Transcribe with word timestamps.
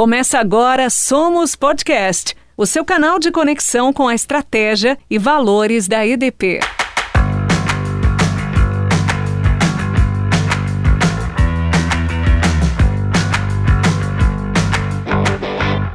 Começa 0.00 0.38
agora 0.38 0.88
Somos 0.88 1.54
Podcast, 1.54 2.34
o 2.56 2.64
seu 2.64 2.82
canal 2.86 3.18
de 3.18 3.30
conexão 3.30 3.92
com 3.92 4.08
a 4.08 4.14
estratégia 4.14 4.96
e 5.10 5.18
valores 5.18 5.86
da 5.86 6.06
EDP. 6.06 6.58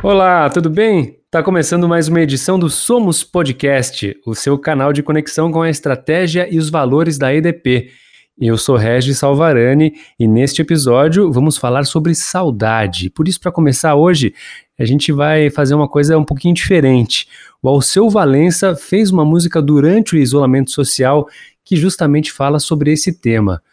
Olá, 0.03 0.51
tudo 0.51 0.69
bem? 0.69 1.17
Tá 1.31 1.41
começando 1.41 1.89
mais 1.89 2.07
uma 2.07 2.21
edição 2.21 2.59
do 2.59 2.69
Somos 2.69 3.23
Podcast, 3.23 4.15
o 4.23 4.35
seu 4.35 4.55
canal 4.59 4.93
de 4.93 5.01
conexão 5.01 5.51
com 5.51 5.63
a 5.63 5.69
estratégia 5.71 6.47
e 6.47 6.59
os 6.59 6.69
valores 6.69 7.17
da 7.17 7.33
EDP. 7.33 7.89
Eu 8.37 8.57
sou 8.57 8.75
Regis 8.75 9.19
Salvarani 9.19 9.93
e 10.19 10.27
neste 10.27 10.61
episódio 10.61 11.31
vamos 11.31 11.57
falar 11.57 11.85
sobre 11.85 12.13
saudade. 12.13 13.09
Por 13.09 13.29
isso, 13.29 13.39
para 13.39 13.49
começar 13.49 13.95
hoje, 13.95 14.33
a 14.77 14.83
gente 14.83 15.09
vai 15.13 15.49
fazer 15.49 15.73
uma 15.73 15.87
coisa 15.87 16.17
um 16.17 16.23
pouquinho 16.25 16.53
diferente. 16.53 17.29
O 17.63 17.69
Alceu 17.69 18.09
Valença 18.09 18.75
fez 18.75 19.09
uma 19.09 19.23
música 19.23 19.61
durante 19.61 20.15
o 20.15 20.17
isolamento 20.17 20.71
social 20.71 21.29
que 21.63 21.77
justamente 21.77 22.29
fala 22.29 22.59
sobre 22.59 22.91
esse 22.91 23.13
tema. 23.13 23.63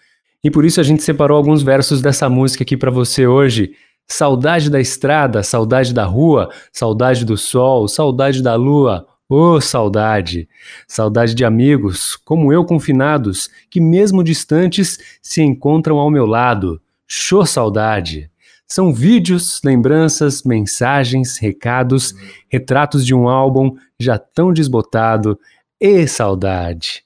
E 0.44 0.50
por 0.50 0.64
isso 0.64 0.80
a 0.80 0.84
gente 0.84 1.02
separou 1.02 1.36
alguns 1.36 1.60
versos 1.60 2.00
dessa 2.00 2.28
música 2.28 2.62
aqui 2.62 2.76
para 2.76 2.90
você 2.90 3.26
hoje. 3.26 3.72
Saudade 4.06 4.70
da 4.70 4.80
estrada, 4.80 5.42
saudade 5.42 5.92
da 5.92 6.04
rua, 6.04 6.50
saudade 6.70 7.24
do 7.24 7.36
sol, 7.36 7.88
saudade 7.88 8.40
da 8.40 8.54
lua, 8.54 9.08
oh, 9.34 9.60
saudade! 9.60 10.48
Saudade 10.86 11.34
de 11.34 11.44
amigos, 11.44 12.16
como 12.16 12.52
eu 12.52 12.64
confinados, 12.64 13.48
que 13.70 13.80
mesmo 13.80 14.22
distantes 14.22 14.98
se 15.20 15.42
encontram 15.42 15.98
ao 15.98 16.10
meu 16.10 16.26
lado. 16.26 16.80
Show 17.06 17.44
saudade! 17.46 18.30
São 18.66 18.92
vídeos, 18.92 19.60
lembranças, 19.62 20.42
mensagens, 20.44 21.38
recados, 21.38 22.14
retratos 22.48 23.04
de 23.04 23.14
um 23.14 23.28
álbum 23.28 23.76
já 24.00 24.18
tão 24.18 24.52
desbotado. 24.52 25.38
E 25.80 26.06
saudade! 26.06 27.04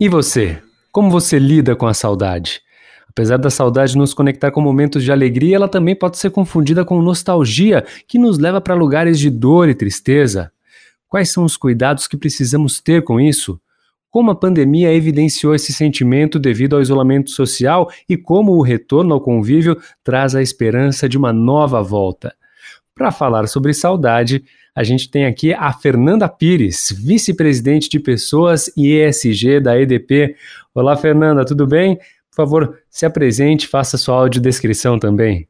E 0.00 0.08
você? 0.08 0.62
Como 0.90 1.10
você 1.10 1.38
lida 1.38 1.76
com 1.76 1.86
a 1.86 1.92
saudade? 1.92 2.62
Apesar 3.08 3.36
da 3.36 3.50
saudade 3.50 3.96
nos 3.96 4.12
conectar 4.12 4.50
com 4.50 4.60
momentos 4.60 5.04
de 5.04 5.12
alegria, 5.12 5.56
ela 5.56 5.68
também 5.68 5.94
pode 5.94 6.18
ser 6.18 6.30
confundida 6.30 6.84
com 6.84 7.00
nostalgia, 7.00 7.84
que 8.08 8.18
nos 8.18 8.38
leva 8.38 8.60
para 8.60 8.74
lugares 8.74 9.18
de 9.20 9.30
dor 9.30 9.68
e 9.68 9.74
tristeza. 9.74 10.50
Quais 11.14 11.30
são 11.30 11.44
os 11.44 11.56
cuidados 11.56 12.08
que 12.08 12.16
precisamos 12.16 12.80
ter 12.80 13.04
com 13.04 13.20
isso? 13.20 13.60
Como 14.10 14.32
a 14.32 14.34
pandemia 14.34 14.92
evidenciou 14.92 15.54
esse 15.54 15.72
sentimento 15.72 16.40
devido 16.40 16.74
ao 16.74 16.82
isolamento 16.82 17.30
social 17.30 17.88
e 18.08 18.16
como 18.16 18.50
o 18.50 18.62
retorno 18.62 19.14
ao 19.14 19.20
convívio 19.20 19.80
traz 20.02 20.34
a 20.34 20.42
esperança 20.42 21.08
de 21.08 21.16
uma 21.16 21.32
nova 21.32 21.80
volta? 21.84 22.34
Para 22.96 23.12
falar 23.12 23.46
sobre 23.46 23.72
saudade, 23.72 24.42
a 24.74 24.82
gente 24.82 25.08
tem 25.08 25.24
aqui 25.24 25.54
a 25.54 25.72
Fernanda 25.72 26.28
Pires, 26.28 26.90
vice-presidente 26.90 27.88
de 27.88 28.00
Pessoas 28.00 28.68
e 28.76 28.94
ESG 28.94 29.60
da 29.60 29.80
EDP. 29.80 30.34
Olá, 30.74 30.96
Fernanda, 30.96 31.44
tudo 31.44 31.64
bem? 31.64 31.94
Por 31.94 32.34
favor, 32.34 32.78
se 32.90 33.06
apresente, 33.06 33.68
faça 33.68 33.96
sua 33.96 34.16
audiodescrição 34.16 34.98
também. 34.98 35.46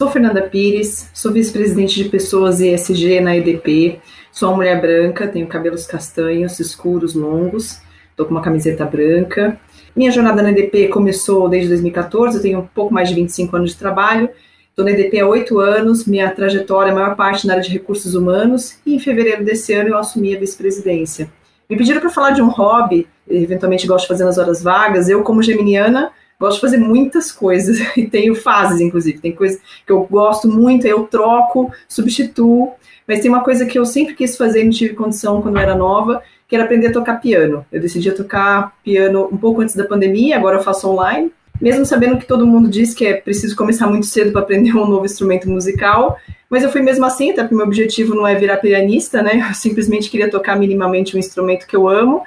Sou 0.00 0.12
Fernanda 0.12 0.42
Pires, 0.42 1.10
sou 1.12 1.32
vice-presidente 1.32 2.04
de 2.04 2.08
pessoas 2.08 2.60
ESG 2.60 3.18
na 3.20 3.36
EDP, 3.36 3.98
sou 4.30 4.48
uma 4.48 4.58
mulher 4.58 4.80
branca, 4.80 5.26
tenho 5.26 5.48
cabelos 5.48 5.88
castanhos, 5.88 6.60
escuros, 6.60 7.16
longos, 7.16 7.80
estou 8.08 8.24
com 8.24 8.30
uma 8.30 8.40
camiseta 8.40 8.84
branca. 8.84 9.58
Minha 9.96 10.12
jornada 10.12 10.40
na 10.40 10.52
EDP 10.52 10.86
começou 10.86 11.48
desde 11.48 11.70
2014, 11.70 12.36
eu 12.36 12.42
tenho 12.42 12.60
um 12.60 12.66
pouco 12.66 12.94
mais 12.94 13.08
de 13.08 13.16
25 13.16 13.56
anos 13.56 13.70
de 13.72 13.76
trabalho, 13.76 14.30
estou 14.70 14.84
na 14.84 14.92
EDP 14.92 15.18
há 15.18 15.26
oito 15.26 15.58
anos, 15.58 16.06
minha 16.06 16.30
trajetória, 16.30 16.92
a 16.92 16.94
maior 16.94 17.16
parte 17.16 17.44
na 17.44 17.54
área 17.54 17.64
de 17.64 17.70
recursos 17.70 18.14
humanos, 18.14 18.78
e 18.86 18.94
em 18.94 19.00
fevereiro 19.00 19.44
desse 19.44 19.74
ano 19.74 19.88
eu 19.88 19.98
assumi 19.98 20.36
a 20.36 20.38
vice-presidência. 20.38 21.28
Me 21.68 21.76
pediram 21.76 22.00
para 22.00 22.10
falar 22.10 22.30
de 22.30 22.40
um 22.40 22.50
hobby, 22.50 23.08
eventualmente 23.28 23.84
gosto 23.84 24.04
de 24.04 24.08
fazer 24.10 24.22
nas 24.22 24.38
horas 24.38 24.62
vagas, 24.62 25.08
eu 25.08 25.24
como 25.24 25.42
geminiana, 25.42 26.12
Gosto 26.40 26.56
de 26.56 26.60
fazer 26.60 26.76
muitas 26.78 27.32
coisas 27.32 27.78
e 27.96 28.06
tenho 28.06 28.34
fases, 28.34 28.80
inclusive. 28.80 29.18
Tem 29.18 29.32
coisas 29.32 29.60
que 29.84 29.90
eu 29.90 30.04
gosto 30.04 30.48
muito, 30.48 30.86
eu 30.86 31.04
troco, 31.04 31.72
substituo. 31.88 32.72
Mas 33.06 33.20
tem 33.20 33.30
uma 33.30 33.42
coisa 33.42 33.66
que 33.66 33.78
eu 33.78 33.84
sempre 33.84 34.14
quis 34.14 34.36
fazer 34.36 34.62
não 34.62 34.70
tive 34.70 34.94
condição 34.94 35.42
quando 35.42 35.56
eu 35.56 35.62
era 35.62 35.74
nova, 35.74 36.22
que 36.46 36.54
era 36.54 36.64
aprender 36.64 36.88
a 36.88 36.92
tocar 36.92 37.20
piano. 37.20 37.66
Eu 37.72 37.80
decidi 37.80 38.12
tocar 38.12 38.72
piano 38.84 39.28
um 39.32 39.36
pouco 39.36 39.62
antes 39.62 39.74
da 39.74 39.84
pandemia, 39.84 40.36
agora 40.36 40.58
eu 40.58 40.62
faço 40.62 40.88
online. 40.88 41.32
Mesmo 41.60 41.84
sabendo 41.84 42.18
que 42.18 42.26
todo 42.26 42.46
mundo 42.46 42.68
diz 42.68 42.94
que 42.94 43.04
é 43.04 43.14
preciso 43.14 43.56
começar 43.56 43.88
muito 43.88 44.06
cedo 44.06 44.30
para 44.30 44.42
aprender 44.42 44.74
um 44.76 44.86
novo 44.86 45.04
instrumento 45.04 45.48
musical, 45.48 46.16
mas 46.48 46.62
eu 46.62 46.70
fui 46.70 46.82
mesmo 46.82 47.04
assim, 47.04 47.32
até 47.32 47.42
porque 47.42 47.56
meu 47.56 47.66
objetivo 47.66 48.14
não 48.14 48.26
é 48.26 48.34
virar 48.36 48.58
pianista, 48.58 49.22
né? 49.22 49.44
Eu 49.50 49.54
simplesmente 49.54 50.08
queria 50.08 50.30
tocar 50.30 50.56
minimamente 50.56 51.16
um 51.16 51.18
instrumento 51.18 51.66
que 51.66 51.74
eu 51.74 51.88
amo 51.88 52.22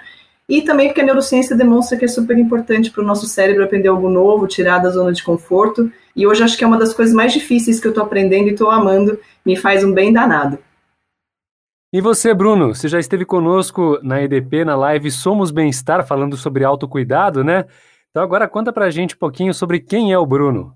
e 0.48 0.62
também 0.62 0.88
porque 0.88 1.02
a 1.02 1.06
neurociência 1.06 1.56
demonstra 1.56 1.98
que 1.98 2.06
é 2.06 2.08
super 2.08 2.38
importante 2.38 2.92
para 2.92 3.04
o 3.04 3.06
nosso 3.06 3.26
cérebro 3.26 3.64
aprender 3.64 3.88
algo 3.88 4.10
novo, 4.10 4.48
tirar 4.48 4.80
da 4.80 4.90
zona 4.90 5.14
de 5.14 5.24
conforto. 5.24 5.92
E 6.16 6.28
hoje 6.28 6.44
acho 6.44 6.58
que 6.58 6.64
é 6.64 6.68
uma 6.68 6.78
das 6.78 6.94
coisas 6.94 7.14
mais 7.14 7.32
difíceis 7.32 7.80
que 7.80 7.88
eu 7.88 7.92
estou 7.92 8.04
aprendendo 8.04 8.50
e 8.50 8.52
estou 8.52 8.70
amando, 8.70 9.18
me 9.46 9.56
faz 9.56 9.84
um 9.84 9.94
bem 9.94 10.12
danado. 10.12 10.58
E 11.94 12.00
você, 12.00 12.34
Bruno, 12.34 12.74
você 12.74 12.88
já 12.88 13.00
esteve 13.00 13.26
conosco 13.26 14.00
na 14.02 14.22
EDP, 14.22 14.64
na 14.64 14.76
live 14.76 15.12
Somos 15.12 15.52
Bem-Estar, 15.52 16.06
falando 16.06 16.38
sobre 16.38 16.64
autocuidado, 16.64 17.44
né? 17.44 17.66
Então 18.10 18.24
agora 18.24 18.48
conta 18.48 18.72
pra 18.72 18.90
gente 18.90 19.16
um 19.16 19.18
pouquinho 19.18 19.54
sobre 19.54 19.80
quem 19.80 20.12
é 20.12 20.18
o 20.18 20.26
Bruno. 20.26 20.74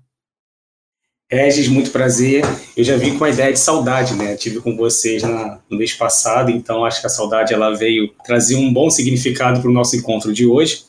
Regis, 1.30 1.66
muito 1.66 1.90
prazer. 1.90 2.44
Eu 2.76 2.84
já 2.84 2.96
vim 2.96 3.18
com 3.18 3.24
a 3.24 3.30
ideia 3.30 3.52
de 3.52 3.58
saudade, 3.58 4.14
né? 4.14 4.36
Tive 4.36 4.60
com 4.60 4.76
vocês 4.76 5.24
na, 5.24 5.58
no 5.68 5.76
mês 5.76 5.92
passado, 5.92 6.52
então 6.52 6.84
acho 6.84 7.00
que 7.00 7.06
a 7.06 7.10
saudade 7.10 7.52
ela 7.52 7.74
veio 7.74 8.12
trazer 8.24 8.54
um 8.54 8.72
bom 8.72 8.88
significado 8.88 9.60
para 9.60 9.68
o 9.68 9.72
nosso 9.72 9.96
encontro 9.96 10.32
de 10.32 10.46
hoje. 10.46 10.84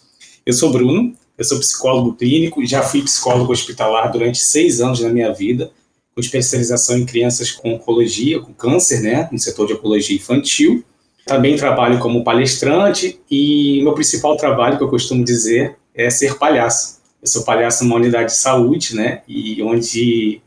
Eu 0.45 0.53
sou 0.53 0.71
Bruno, 0.71 1.15
eu 1.35 1.43
sou 1.43 1.57
psicólogo 1.57 2.13
clínico, 2.13 2.63
já 2.67 2.83
fui 2.83 3.01
psicólogo 3.01 3.51
hospitalar 3.51 4.11
durante 4.11 4.37
seis 4.37 4.79
anos 4.79 4.99
na 4.99 5.09
minha 5.09 5.33
vida, 5.33 5.71
com 6.13 6.21
especialização 6.21 6.99
em 6.99 7.05
crianças 7.05 7.49
com 7.49 7.73
oncologia, 7.73 8.39
com 8.39 8.53
câncer, 8.53 9.01
né? 9.01 9.27
No 9.31 9.39
setor 9.39 9.65
de 9.65 9.73
oncologia 9.73 10.15
infantil. 10.15 10.83
Também 11.25 11.55
trabalho 11.55 11.97
como 11.97 12.23
palestrante 12.23 13.19
e 13.29 13.81
meu 13.81 13.93
principal 13.93 14.37
trabalho, 14.37 14.77
que 14.77 14.83
eu 14.83 14.89
costumo 14.89 15.25
dizer, 15.25 15.77
é 15.95 16.11
ser 16.11 16.37
palhaço 16.37 16.96
eu 17.21 17.27
sou 17.27 17.43
palhaço 17.43 17.83
numa 17.83 17.95
unidade 17.95 18.31
de 18.31 18.37
saúde, 18.37 18.95
né? 18.95 19.21
E 19.27 19.61
onde 19.63 20.41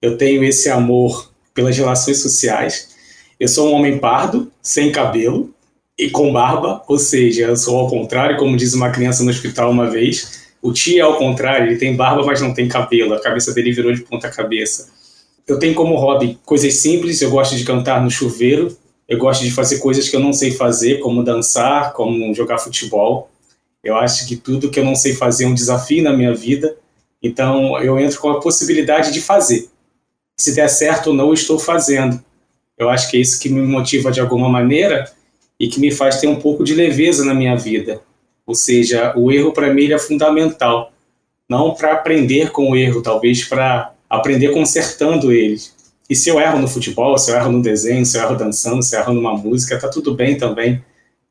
eu 0.00 0.16
tenho 0.16 0.44
esse 0.44 0.68
amor 0.68 1.30
pelas 1.52 1.76
relações 1.76 2.20
sociais. 2.20 2.94
Eu 3.38 3.48
sou 3.48 3.68
um 3.68 3.74
homem 3.74 3.98
pardo, 3.98 4.50
sem 4.62 4.92
cabelo 4.92 5.54
e 5.98 6.10
com 6.10 6.32
barba, 6.32 6.82
ou 6.88 6.98
seja, 6.98 7.44
eu 7.44 7.56
sou 7.56 7.78
ao 7.78 7.88
contrário, 7.88 8.36
como 8.36 8.56
diz 8.56 8.74
uma 8.74 8.90
criança 8.90 9.22
no 9.22 9.30
hospital 9.30 9.70
uma 9.70 9.88
vez. 9.88 10.44
O 10.60 10.72
tio 10.72 10.98
é 10.98 11.00
ao 11.00 11.16
contrário, 11.16 11.68
ele 11.68 11.78
tem 11.78 11.94
barba, 11.94 12.24
mas 12.24 12.40
não 12.40 12.54
tem 12.54 12.68
cabelo. 12.68 13.14
A 13.14 13.20
cabeça 13.20 13.52
dele 13.52 13.72
virou 13.72 13.92
de 13.92 14.02
ponta 14.02 14.30
cabeça. 14.30 14.88
Eu 15.46 15.58
tenho 15.58 15.74
como 15.74 15.94
hobby 15.96 16.38
coisas 16.44 16.74
simples. 16.76 17.20
Eu 17.20 17.30
gosto 17.30 17.54
de 17.54 17.64
cantar 17.64 18.02
no 18.02 18.10
chuveiro. 18.10 18.74
Eu 19.06 19.18
gosto 19.18 19.42
de 19.42 19.50
fazer 19.50 19.78
coisas 19.78 20.08
que 20.08 20.16
eu 20.16 20.20
não 20.20 20.32
sei 20.32 20.52
fazer, 20.52 21.00
como 21.00 21.22
dançar, 21.22 21.92
como 21.92 22.34
jogar 22.34 22.58
futebol. 22.58 23.30
Eu 23.84 23.96
acho 23.96 24.26
que 24.26 24.36
tudo 24.36 24.70
que 24.70 24.80
eu 24.80 24.84
não 24.84 24.94
sei 24.94 25.14
fazer 25.14 25.44
é 25.44 25.46
um 25.46 25.54
desafio 25.54 26.02
na 26.02 26.12
minha 26.12 26.34
vida, 26.34 26.76
então 27.22 27.78
eu 27.80 27.98
entro 27.98 28.18
com 28.20 28.30
a 28.30 28.40
possibilidade 28.40 29.12
de 29.12 29.20
fazer. 29.20 29.68
Se 30.36 30.54
der 30.54 30.68
certo 30.68 31.08
ou 31.08 31.14
não, 31.14 31.28
eu 31.28 31.34
estou 31.34 31.58
fazendo. 31.58 32.22
Eu 32.76 32.88
acho 32.88 33.10
que 33.10 33.16
é 33.16 33.20
isso 33.20 33.38
que 33.38 33.48
me 33.48 33.60
motiva 33.60 34.10
de 34.10 34.20
alguma 34.20 34.48
maneira 34.48 35.10
e 35.60 35.68
que 35.68 35.78
me 35.78 35.90
faz 35.90 36.20
ter 36.20 36.26
um 36.26 36.36
pouco 36.36 36.64
de 36.64 36.74
leveza 36.74 37.24
na 37.24 37.34
minha 37.34 37.56
vida. 37.56 38.00
Ou 38.46 38.54
seja, 38.54 39.12
o 39.16 39.30
erro 39.30 39.52
para 39.52 39.72
mim 39.72 39.92
é 39.92 39.98
fundamental. 39.98 40.92
Não 41.48 41.74
para 41.74 41.92
aprender 41.92 42.50
com 42.50 42.70
o 42.70 42.76
erro, 42.76 43.02
talvez 43.02 43.44
para 43.44 43.92
aprender 44.08 44.52
consertando 44.52 45.30
ele. 45.30 45.60
E 46.08 46.16
se 46.16 46.28
eu 46.28 46.40
erro 46.40 46.58
no 46.58 46.68
futebol, 46.68 47.16
se 47.16 47.30
eu 47.30 47.36
erro 47.36 47.52
no 47.52 47.62
desenho, 47.62 48.04
se 48.04 48.18
eu 48.18 48.22
erro 48.22 48.36
dançando, 48.36 48.82
se 48.82 48.96
eu 48.96 49.00
erro 49.00 49.14
numa 49.14 49.36
música, 49.36 49.78
tá 49.78 49.88
tudo 49.88 50.14
bem 50.14 50.36
também. 50.36 50.82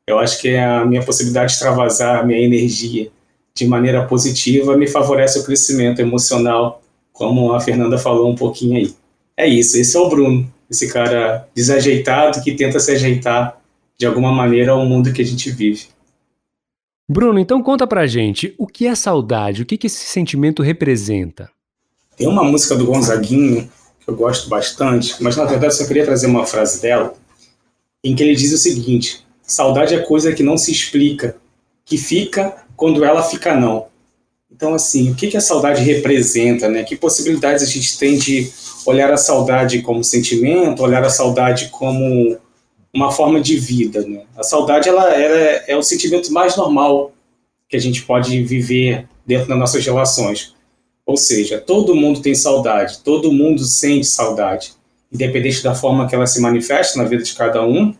Eu 0.06 0.18
acho 0.18 0.40
que 0.40 0.56
a 0.56 0.84
minha 0.84 1.02
possibilidade 1.02 1.48
de 1.48 1.52
extravasar 1.54 2.20
a 2.20 2.22
minha 2.22 2.40
energia 2.40 3.10
de 3.54 3.66
maneira 3.66 4.04
positiva 4.06 4.76
me 4.76 4.86
favorece 4.86 5.38
o 5.38 5.44
crescimento 5.44 6.00
emocional, 6.00 6.82
como 7.12 7.52
a 7.52 7.60
Fernanda 7.60 7.96
falou 7.96 8.30
um 8.30 8.34
pouquinho 8.34 8.76
aí. 8.76 8.94
É 9.36 9.46
isso, 9.46 9.78
esse 9.78 9.96
é 9.96 10.00
o 10.00 10.08
Bruno, 10.08 10.52
esse 10.70 10.92
cara 10.92 11.48
desajeitado 11.54 12.42
que 12.42 12.54
tenta 12.54 12.78
se 12.80 12.92
ajeitar 12.92 13.60
de 13.96 14.06
alguma 14.06 14.32
maneira 14.32 14.72
ao 14.72 14.84
mundo 14.84 15.12
que 15.12 15.22
a 15.22 15.24
gente 15.24 15.50
vive. 15.50 15.86
Bruno, 17.08 17.38
então 17.38 17.62
conta 17.62 17.86
pra 17.86 18.06
gente, 18.06 18.54
o 18.58 18.66
que 18.66 18.86
é 18.86 18.94
saudade? 18.94 19.62
O 19.62 19.66
que, 19.66 19.78
que 19.78 19.86
esse 19.86 20.06
sentimento 20.06 20.62
representa? 20.62 21.50
Tem 22.16 22.26
uma 22.26 22.42
música 22.42 22.74
do 22.74 22.86
Gonzaguinho 22.86 23.70
que 24.00 24.10
eu 24.10 24.16
gosto 24.16 24.48
bastante, 24.48 25.22
mas 25.22 25.36
na 25.36 25.44
verdade 25.44 25.76
só 25.76 25.86
queria 25.86 26.04
trazer 26.04 26.26
uma 26.26 26.46
frase 26.46 26.80
dela, 26.80 27.14
em 28.02 28.14
que 28.14 28.22
ele 28.22 28.34
diz 28.34 28.52
o 28.52 28.58
seguinte: 28.58 29.23
Saudade 29.46 29.94
é 29.94 29.98
coisa 29.98 30.32
que 30.32 30.42
não 30.42 30.56
se 30.56 30.72
explica, 30.72 31.36
que 31.84 31.96
fica 31.96 32.64
quando 32.76 33.04
ela 33.04 33.22
fica 33.22 33.54
não. 33.54 33.86
Então, 34.50 34.74
assim, 34.74 35.10
o 35.10 35.14
que, 35.14 35.28
que 35.28 35.36
a 35.36 35.40
saudade 35.40 35.82
representa, 35.82 36.68
né? 36.68 36.84
Que 36.84 36.96
possibilidades 36.96 37.62
a 37.62 37.66
gente 37.66 37.98
tem 37.98 38.16
de 38.16 38.50
olhar 38.86 39.12
a 39.12 39.16
saudade 39.16 39.82
como 39.82 40.04
sentimento, 40.04 40.82
olhar 40.82 41.02
a 41.02 41.10
saudade 41.10 41.68
como 41.70 42.38
uma 42.92 43.10
forma 43.10 43.40
de 43.40 43.58
vida, 43.58 44.06
né? 44.06 44.22
A 44.36 44.44
saudade, 44.44 44.88
ela, 44.88 45.12
ela 45.12 45.36
é, 45.36 45.64
é 45.68 45.76
o 45.76 45.82
sentimento 45.82 46.32
mais 46.32 46.56
normal 46.56 47.12
que 47.68 47.76
a 47.76 47.80
gente 47.80 48.02
pode 48.02 48.42
viver 48.44 49.08
dentro 49.26 49.48
das 49.48 49.58
nossas 49.58 49.84
relações. 49.84 50.54
Ou 51.04 51.16
seja, 51.16 51.60
todo 51.60 51.94
mundo 51.94 52.20
tem 52.20 52.34
saudade, 52.34 52.98
todo 52.98 53.32
mundo 53.32 53.64
sente 53.64 54.06
saudade, 54.06 54.72
independente 55.12 55.62
da 55.62 55.74
forma 55.74 56.08
que 56.08 56.14
ela 56.14 56.26
se 56.26 56.40
manifesta 56.40 56.96
na 56.96 57.04
vida 57.04 57.22
de 57.22 57.34
cada 57.34 57.64
um. 57.64 57.94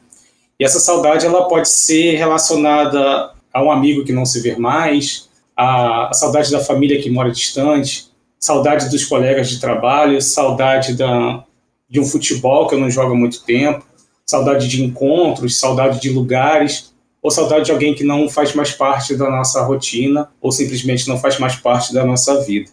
E 0.58 0.64
essa 0.64 0.78
saudade 0.78 1.26
ela 1.26 1.48
pode 1.48 1.68
ser 1.68 2.16
relacionada 2.16 3.32
a 3.52 3.62
um 3.62 3.70
amigo 3.70 4.04
que 4.04 4.12
não 4.12 4.24
se 4.24 4.40
vê 4.40 4.56
mais, 4.56 5.28
a, 5.56 6.08
a 6.08 6.12
saudade 6.12 6.50
da 6.50 6.60
família 6.60 7.00
que 7.00 7.10
mora 7.10 7.30
distante, 7.30 8.08
saudade 8.38 8.90
dos 8.90 9.04
colegas 9.04 9.48
de 9.48 9.60
trabalho, 9.60 10.20
saudade 10.20 10.94
da, 10.94 11.44
de 11.88 12.00
um 12.00 12.04
futebol 12.04 12.66
que 12.68 12.74
eu 12.74 12.80
não 12.80 12.90
jogo 12.90 13.12
há 13.12 13.16
muito 13.16 13.44
tempo, 13.44 13.84
saudade 14.26 14.68
de 14.68 14.82
encontros, 14.82 15.58
saudade 15.58 16.00
de 16.00 16.10
lugares, 16.10 16.92
ou 17.22 17.30
saudade 17.30 17.66
de 17.66 17.72
alguém 17.72 17.94
que 17.94 18.04
não 18.04 18.28
faz 18.28 18.54
mais 18.54 18.72
parte 18.72 19.16
da 19.16 19.30
nossa 19.30 19.62
rotina, 19.62 20.28
ou 20.40 20.52
simplesmente 20.52 21.08
não 21.08 21.18
faz 21.18 21.38
mais 21.38 21.56
parte 21.56 21.94
da 21.94 22.04
nossa 22.04 22.42
vida. 22.42 22.70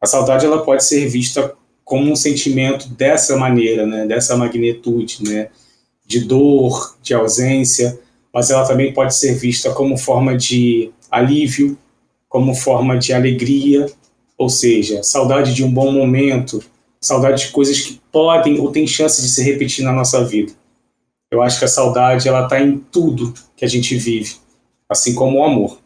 A 0.00 0.06
saudade 0.06 0.44
ela 0.44 0.62
pode 0.62 0.84
ser 0.84 1.08
vista 1.08 1.54
como 1.84 2.10
um 2.10 2.16
sentimento 2.16 2.88
dessa 2.88 3.36
maneira, 3.36 3.86
né, 3.86 4.06
dessa 4.06 4.36
magnitude, 4.36 5.22
né, 5.22 5.48
de 6.04 6.20
dor, 6.20 6.96
de 7.02 7.14
ausência, 7.14 7.98
mas 8.32 8.50
ela 8.50 8.66
também 8.66 8.92
pode 8.92 9.14
ser 9.14 9.34
vista 9.34 9.72
como 9.72 9.96
forma 9.96 10.36
de 10.36 10.90
alívio, 11.10 11.78
como 12.28 12.54
forma 12.54 12.98
de 12.98 13.12
alegria, 13.12 13.86
ou 14.36 14.48
seja, 14.48 15.02
saudade 15.02 15.54
de 15.54 15.62
um 15.62 15.72
bom 15.72 15.92
momento, 15.92 16.62
saudade 17.00 17.46
de 17.46 17.52
coisas 17.52 17.80
que 17.80 18.00
podem 18.10 18.58
ou 18.58 18.72
têm 18.72 18.86
chance 18.86 19.22
de 19.22 19.28
se 19.28 19.42
repetir 19.42 19.84
na 19.84 19.92
nossa 19.92 20.24
vida. 20.24 20.52
Eu 21.30 21.42
acho 21.42 21.58
que 21.58 21.64
a 21.64 21.68
saudade 21.68 22.28
ela 22.28 22.44
está 22.44 22.60
em 22.60 22.78
tudo 22.78 23.32
que 23.56 23.64
a 23.64 23.68
gente 23.68 23.96
vive, 23.96 24.36
assim 24.88 25.14
como 25.14 25.38
o 25.38 25.44
amor. 25.44 25.78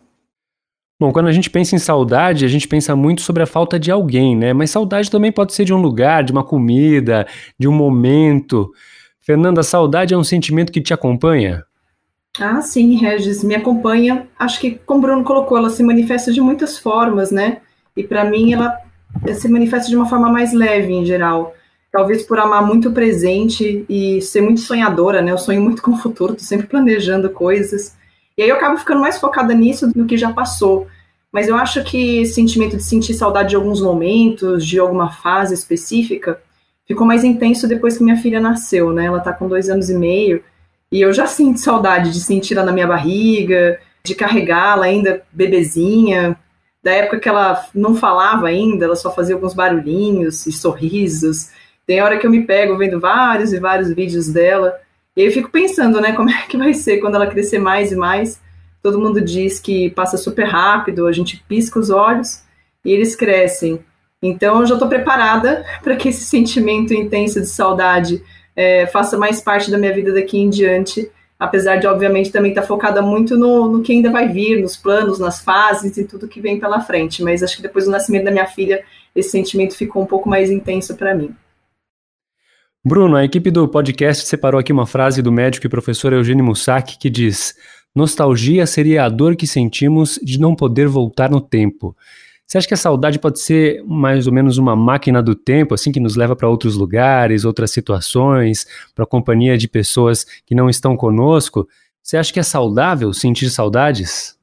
Bom, 1.01 1.13
quando 1.13 1.29
a 1.29 1.33
gente 1.33 1.49
pensa 1.49 1.77
em 1.77 1.79
saudade, 1.79 2.45
a 2.45 2.49
gente 2.49 2.67
pensa 2.67 2.97
muito 2.97 3.23
sobre 3.23 3.43
a 3.43 3.47
falta 3.47 3.79
de 3.79 3.91
alguém, 3.91 4.37
né? 4.37 4.53
Mas 4.53 4.71
saudade 4.71 5.11
também 5.11 5.31
pode 5.31 5.53
ser 5.53 5.65
de 5.65 5.73
um 5.73 5.81
lugar, 5.81 6.25
de 6.25 6.33
uma 6.33 6.43
comida, 6.43 7.27
de 7.59 7.69
um 7.69 7.73
momento. 7.73 8.73
Fernanda, 9.29 9.63
saudade 9.63 10.15
é 10.15 10.17
um 10.17 10.25
sentimento 10.25 10.73
que 10.73 10.81
te 10.81 10.95
acompanha? 10.95 11.63
Ah, 12.41 12.63
sim, 12.63 12.97
Regis, 12.97 13.45
me 13.45 13.55
acompanha. 13.55 14.27
Acho 14.39 14.59
que, 14.59 14.81
como 14.87 15.01
o 15.01 15.03
Bruno 15.03 15.23
colocou, 15.23 15.59
ela 15.59 15.69
se 15.69 15.83
manifesta 15.83 16.33
de 16.33 16.41
muitas 16.41 16.79
formas, 16.79 17.31
né? 17.31 17.59
E 17.95 18.03
para 18.03 18.25
mim, 18.25 18.55
ela 18.55 18.75
se 19.35 19.47
manifesta 19.47 19.91
de 19.91 19.97
uma 19.97 20.09
forma 20.09 20.31
mais 20.31 20.55
leve, 20.55 20.95
em 20.95 21.05
geral. 21.05 21.55
Talvez 21.93 22.23
por 22.23 22.39
amar 22.39 22.67
muito 22.67 22.89
o 22.89 22.93
presente 22.93 23.85
e 23.87 24.23
ser 24.23 24.41
muito 24.41 24.63
sonhadora, 24.63 25.21
né? 25.21 25.31
Eu 25.31 25.37
sonho 25.37 25.61
muito 25.61 25.83
com 25.83 25.91
o 25.91 25.99
futuro, 25.99 26.35
tô 26.35 26.41
sempre 26.41 26.67
planejando 26.67 27.29
coisas. 27.29 27.99
E 28.35 28.43
aí 28.43 28.49
eu 28.49 28.57
acabo 28.57 28.79
ficando 28.79 29.03
mais 29.03 29.19
focada 29.19 29.53
nisso 29.53 29.93
do 29.93 30.07
que 30.07 30.17
já 30.17 30.33
passou. 30.33 30.87
Mas 31.31 31.49
eu 31.49 31.57
acho 31.57 31.85
que 31.85 32.23
esse 32.23 32.33
sentimento 32.33 32.79
de 32.79 32.83
sentir 32.83 33.13
saudade 33.13 33.51
de 33.51 33.57
alguns 33.57 33.83
momentos, 33.83 34.65
de 34.65 34.79
alguma 34.79 35.11
fase 35.13 35.53
específica, 35.53 36.41
ficou 36.89 37.07
mais 37.07 37.23
intenso 37.23 37.69
depois 37.69 37.99
que 37.99 38.03
minha 38.03 38.17
filha 38.17 38.41
nasceu, 38.41 38.93
né? 38.93 39.05
Ela 39.05 39.21
tá 39.21 39.33
com 39.33 39.47
dois 39.47 39.69
anos 39.69 39.91
e 39.91 39.95
meio. 39.95 40.43
E 40.91 41.01
eu 41.01 41.13
já 41.13 41.27
sinto 41.27 41.61
saudade 41.61 42.11
de 42.11 42.21
sentir 42.21 42.55
ela 42.55 42.65
na 42.65 42.73
minha 42.73 42.87
barriga, 42.87 43.79
de 44.03 44.15
carregá-la 44.15 44.87
ainda 44.87 45.23
bebezinha, 45.31 46.37
da 46.83 46.93
época 46.93 47.21
que 47.21 47.29
ela 47.29 47.67
não 47.75 47.95
falava 47.95 48.49
ainda, 48.49 48.87
ela 48.87 48.97
só 48.97 49.15
fazia 49.15 49.35
alguns 49.35 49.53
barulhinhos 49.53 50.47
e 50.47 50.53
sorrisos. 50.53 51.51
Tem 51.87 52.01
hora 52.01 52.19
que 52.19 52.27
eu 52.27 52.31
me 52.31 52.47
pego 52.47 52.79
vendo 52.79 52.99
vários 52.99 53.53
e 53.53 53.61
vários 53.61 53.93
vídeos 53.93 54.29
dela, 54.29 54.75
e 55.17 55.23
eu 55.23 55.33
fico 55.33 55.51
pensando, 55.51 56.01
né, 56.01 56.13
como 56.13 56.31
é 56.31 56.43
que 56.49 56.57
vai 56.57 56.73
ser 56.73 56.99
quando 56.99 57.17
ela 57.17 57.27
crescer 57.27 57.59
mais 57.59 57.91
e 57.91 57.97
mais. 57.97 58.41
Todo 58.81 59.01
mundo 59.01 59.21
diz 59.21 59.59
que 59.59 59.91
passa 59.91 60.17
super 60.17 60.45
rápido, 60.45 61.07
a 61.07 61.13
gente 61.13 61.45
pisca 61.49 61.79
os 61.79 61.91
olhos 61.91 62.45
e 62.85 62.93
eles 62.93 63.17
crescem. 63.17 63.81
Então 64.23 64.61
eu 64.61 64.67
já 64.67 64.75
estou 64.75 64.89
preparada 64.89 65.65
para 65.83 65.97
que 65.97 66.09
esse 66.09 66.25
sentimento 66.25 66.93
intenso 66.93 67.41
de 67.41 67.47
saudade 67.47 68.23
é, 68.55 68.87
faça 68.87 69.17
mais 69.17 69.41
parte 69.41 69.71
da 69.71 69.79
minha 69.79 69.93
vida 69.93 70.13
daqui 70.13 70.39
em 70.39 70.51
diante, 70.51 71.09
apesar 71.39 71.77
de, 71.77 71.87
obviamente, 71.87 72.33
também 72.33 72.51
estar 72.51 72.63
tá 72.63 72.67
focada 72.67 73.01
muito 73.01 73.37
no, 73.37 73.69
no 73.69 73.83
que 73.83 73.93
ainda 73.93 74.11
vai 74.11 74.29
vir, 74.29 74.61
nos 74.61 74.77
planos, 74.77 75.21
nas 75.21 75.41
fases 75.41 75.97
e 75.97 76.05
tudo 76.05 76.27
que 76.27 76.41
vem 76.41 76.59
pela 76.59 76.81
frente. 76.81 77.23
Mas 77.23 77.43
acho 77.43 77.57
que 77.57 77.63
depois 77.63 77.85
do 77.85 77.91
nascimento 77.93 78.25
da 78.25 78.33
minha 78.33 78.47
filha, 78.47 78.83
esse 79.15 79.31
sentimento 79.31 79.77
ficou 79.77 80.03
um 80.03 80.07
pouco 80.07 80.29
mais 80.29 80.51
intenso 80.51 80.97
para 80.97 81.15
mim. 81.15 81.35
Bruno, 82.85 83.17
a 83.17 83.25
equipe 83.25 83.51
do 83.51 83.69
podcast 83.69 84.27
separou 84.27 84.59
aqui 84.59 84.73
uma 84.73 84.87
frase 84.87 85.21
do 85.21 85.31
médico 85.31 85.67
e 85.67 85.71
professor 85.71 86.13
Eugênio 86.13 86.45
Mussac 86.45 86.97
que 86.99 87.11
diz: 87.11 87.55
Nostalgia 87.95 88.67
seria 88.67 89.05
a 89.05 89.09
dor 89.09 89.37
que 89.37 89.47
sentimos 89.47 90.19
de 90.23 90.41
não 90.41 90.55
poder 90.55 90.89
voltar 90.89 91.31
no 91.31 91.41
tempo. 91.41 91.97
Você 92.49 92.57
acha 92.57 92.69
que 92.69 92.73
a 92.73 92.79
saudade 92.79 93.19
pode 93.19 93.41
ser 93.41 93.85
mais 93.85 94.27
ou 94.27 94.33
menos 94.33 94.57
uma 94.57 94.75
máquina 94.75 95.23
do 95.23 95.35
tempo, 95.35 95.75
assim, 95.75 95.93
que 95.93 96.01
nos 96.01 96.17
leva 96.17 96.35
para 96.35 96.49
outros 96.49 96.77
lugares, 96.77 97.45
outras 97.45 97.71
situações, 97.71 98.67
para 98.95 99.05
a 99.05 99.07
companhia 99.07 99.59
de 99.59 99.69
pessoas 99.69 100.25
que 100.47 100.55
não 100.55 100.71
estão 100.71 100.97
conosco? 100.97 101.69
Você 102.03 102.17
acha 102.17 102.33
que 102.33 102.41
é 102.41 102.43
saudável 102.43 103.13
sentir 103.13 103.51
saudades? 103.51 104.35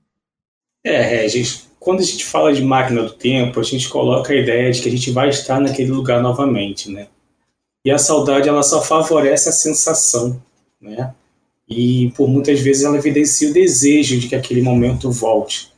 É, 0.83 1.01
Regis, 1.01 1.67
quando 1.79 2.01
a 2.01 2.03
gente 2.03 2.23
fala 2.23 2.53
de 2.53 2.63
máquina 2.63 3.01
do 3.01 3.11
tempo, 3.11 3.59
a 3.59 3.63
gente 3.63 3.89
coloca 3.89 4.31
a 4.31 4.37
ideia 4.37 4.71
de 4.71 4.83
que 4.83 4.87
a 4.87 4.91
gente 4.91 5.09
vai 5.09 5.29
estar 5.29 5.59
naquele 5.59 5.89
lugar 5.89 6.21
novamente, 6.21 6.91
né? 6.91 7.07
E 7.83 7.89
a 7.89 7.97
saudade, 7.97 8.47
ela 8.47 8.61
só 8.61 8.83
favorece 8.83 9.49
a 9.49 9.51
sensação, 9.51 10.39
né? 10.79 11.11
E 11.67 12.11
por 12.15 12.29
muitas 12.29 12.59
vezes 12.59 12.83
ela 12.83 12.97
evidencia 12.97 13.49
o 13.49 13.53
desejo 13.53 14.19
de 14.19 14.27
que 14.27 14.35
aquele 14.35 14.61
momento 14.61 15.09
volte 15.09 15.73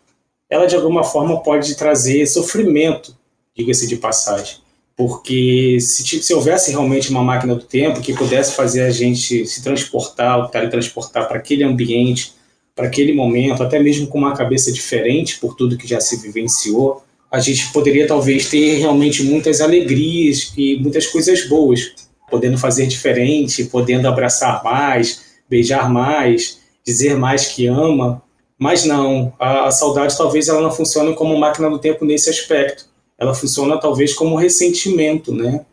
ela 0.50 0.66
de 0.66 0.76
alguma 0.76 1.04
forma 1.04 1.42
pode 1.42 1.76
trazer 1.76 2.26
sofrimento, 2.26 3.16
diga-se 3.56 3.88
de 3.88 3.98
passagem. 3.98 4.58
Porque 4.96 5.78
se, 5.80 6.24
se 6.24 6.34
houvesse 6.34 6.72
realmente 6.72 7.10
uma 7.12 7.24
máquina 7.24 7.54
do 7.54 7.64
tempo 7.64 8.02
que 8.02 8.14
pudesse 8.14 8.56
fazer 8.56 8.82
a 8.82 8.90
gente 8.90 9.46
se 9.46 9.62
transportar, 9.62 10.40
ou 10.40 10.48
teletransportar 10.48 11.28
para 11.28 11.38
aquele 11.38 11.64
ambiente, 11.64 12.34
para 12.76 12.88
aquele 12.88 13.14
momento, 13.14 13.62
até 13.62 13.80
mesmo 13.80 14.08
com 14.08 14.18
uma 14.18 14.36
cabeça 14.36 14.72
diferente 14.72 15.40
por 15.40 15.56
tudo 15.56 15.78
que 15.78 15.88
já 15.88 16.00
se 16.00 16.18
vivenciou, 16.18 17.04
a 17.32 17.40
gente 17.40 17.72
poderia 17.72 18.08
talvez 18.08 18.50
ter 18.50 18.78
realmente 18.78 19.24
muitas 19.24 19.62
alegrias 19.62 20.54
e 20.58 20.78
muitas 20.78 21.06
coisas 21.08 21.48
boas, 21.48 21.92
podendo 22.30 22.58
fazer 22.58 22.88
diferente, 22.88 23.66
podendo 23.66 24.08
abraçar 24.08 24.64
mais, 24.64 25.22
beijar 25.50 25.90
mais, 25.92 26.60
dizer 26.86 27.18
mais 27.18 27.48
que 27.48 27.68
ama, 27.68 28.22
mas 28.58 28.86
não, 28.86 29.32
a, 29.40 29.68
a, 29.68 29.72
saudade 29.72 30.18
talvez 30.18 30.48
ela 30.48 30.62
não 30.62 30.72
funcione 30.72 31.14
como 31.14 31.38
máquina 31.38 31.70
do 31.70 31.78
tempo 31.78 32.04
nesse 32.04 32.30
aspecto. 32.30 32.86
Ela 33.18 33.34
funciona 33.34 33.80
talvez 33.80 34.14
como 34.14 34.36
ressentimento, 34.36 35.34
né? 35.34 35.66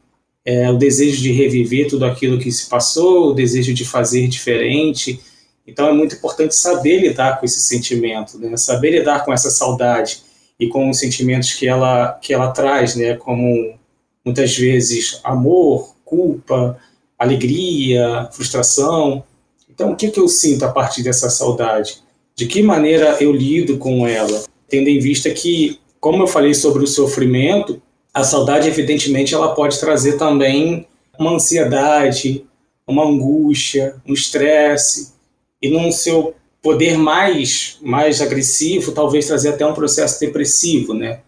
É, 0.44 0.70
o 0.70 0.76
desejo 0.76 1.22
de 1.22 1.32
reviver 1.32 1.88
tudo 1.88 2.04
aquilo 2.04 2.38
que 2.38 2.52
se 2.52 2.68
passou, 2.68 3.30
o 3.30 3.34
desejo 3.34 3.72
de 3.72 3.84
fazer 3.84 4.28
diferente. 4.28 5.18
Então 5.66 5.88
é 5.88 5.92
muito 5.92 6.14
importante 6.14 6.54
saber 6.54 6.98
lidar 6.98 7.40
com 7.40 7.46
esse 7.46 7.60
sentimento, 7.60 8.38
né? 8.38 8.54
Saber 8.58 8.90
lidar 8.90 9.24
com 9.24 9.32
essa 9.32 9.48
saudade 9.48 10.22
e 10.60 10.68
com 10.68 10.90
os 10.90 10.98
sentimentos 10.98 11.54
que 11.54 11.66
ela 11.66 12.12
que 12.20 12.34
ela 12.34 12.50
traz, 12.50 12.94
né? 12.96 13.14
Como 13.16 13.74
muitas 14.22 14.54
vezes 14.56 15.20
amor, 15.24 15.94
culpa, 16.04 16.78
alegria, 17.18 18.28
frustração. 18.32 19.24
Então 19.70 19.92
o 19.92 19.96
que 19.96 20.10
que 20.10 20.20
eu 20.20 20.28
sinto 20.28 20.66
a 20.66 20.70
partir 20.70 21.02
dessa 21.02 21.30
saudade? 21.30 22.03
De 22.34 22.46
que 22.46 22.62
maneira 22.62 23.16
eu 23.20 23.32
lido 23.32 23.78
com 23.78 24.06
ela, 24.06 24.44
tendo 24.68 24.88
em 24.88 24.98
vista 24.98 25.30
que, 25.30 25.78
como 26.00 26.22
eu 26.22 26.26
falei 26.26 26.54
sobre 26.54 26.82
o 26.82 26.86
sofrimento, 26.86 27.80
a 28.12 28.24
saudade, 28.24 28.68
evidentemente, 28.68 29.34
ela 29.34 29.54
pode 29.54 29.78
trazer 29.78 30.18
também 30.18 30.86
uma 31.18 31.34
ansiedade, 31.34 32.44
uma 32.86 33.04
angústia, 33.04 33.96
um 34.06 34.12
estresse, 34.12 35.14
e 35.60 35.68
num 35.68 35.90
seu 35.90 36.34
poder 36.62 36.96
mais, 36.96 37.78
mais 37.82 38.20
agressivo, 38.20 38.92
talvez 38.92 39.26
trazer 39.26 39.50
até 39.50 39.66
um 39.66 39.74
processo 39.74 40.18
depressivo, 40.20 40.94
né? 40.94 41.20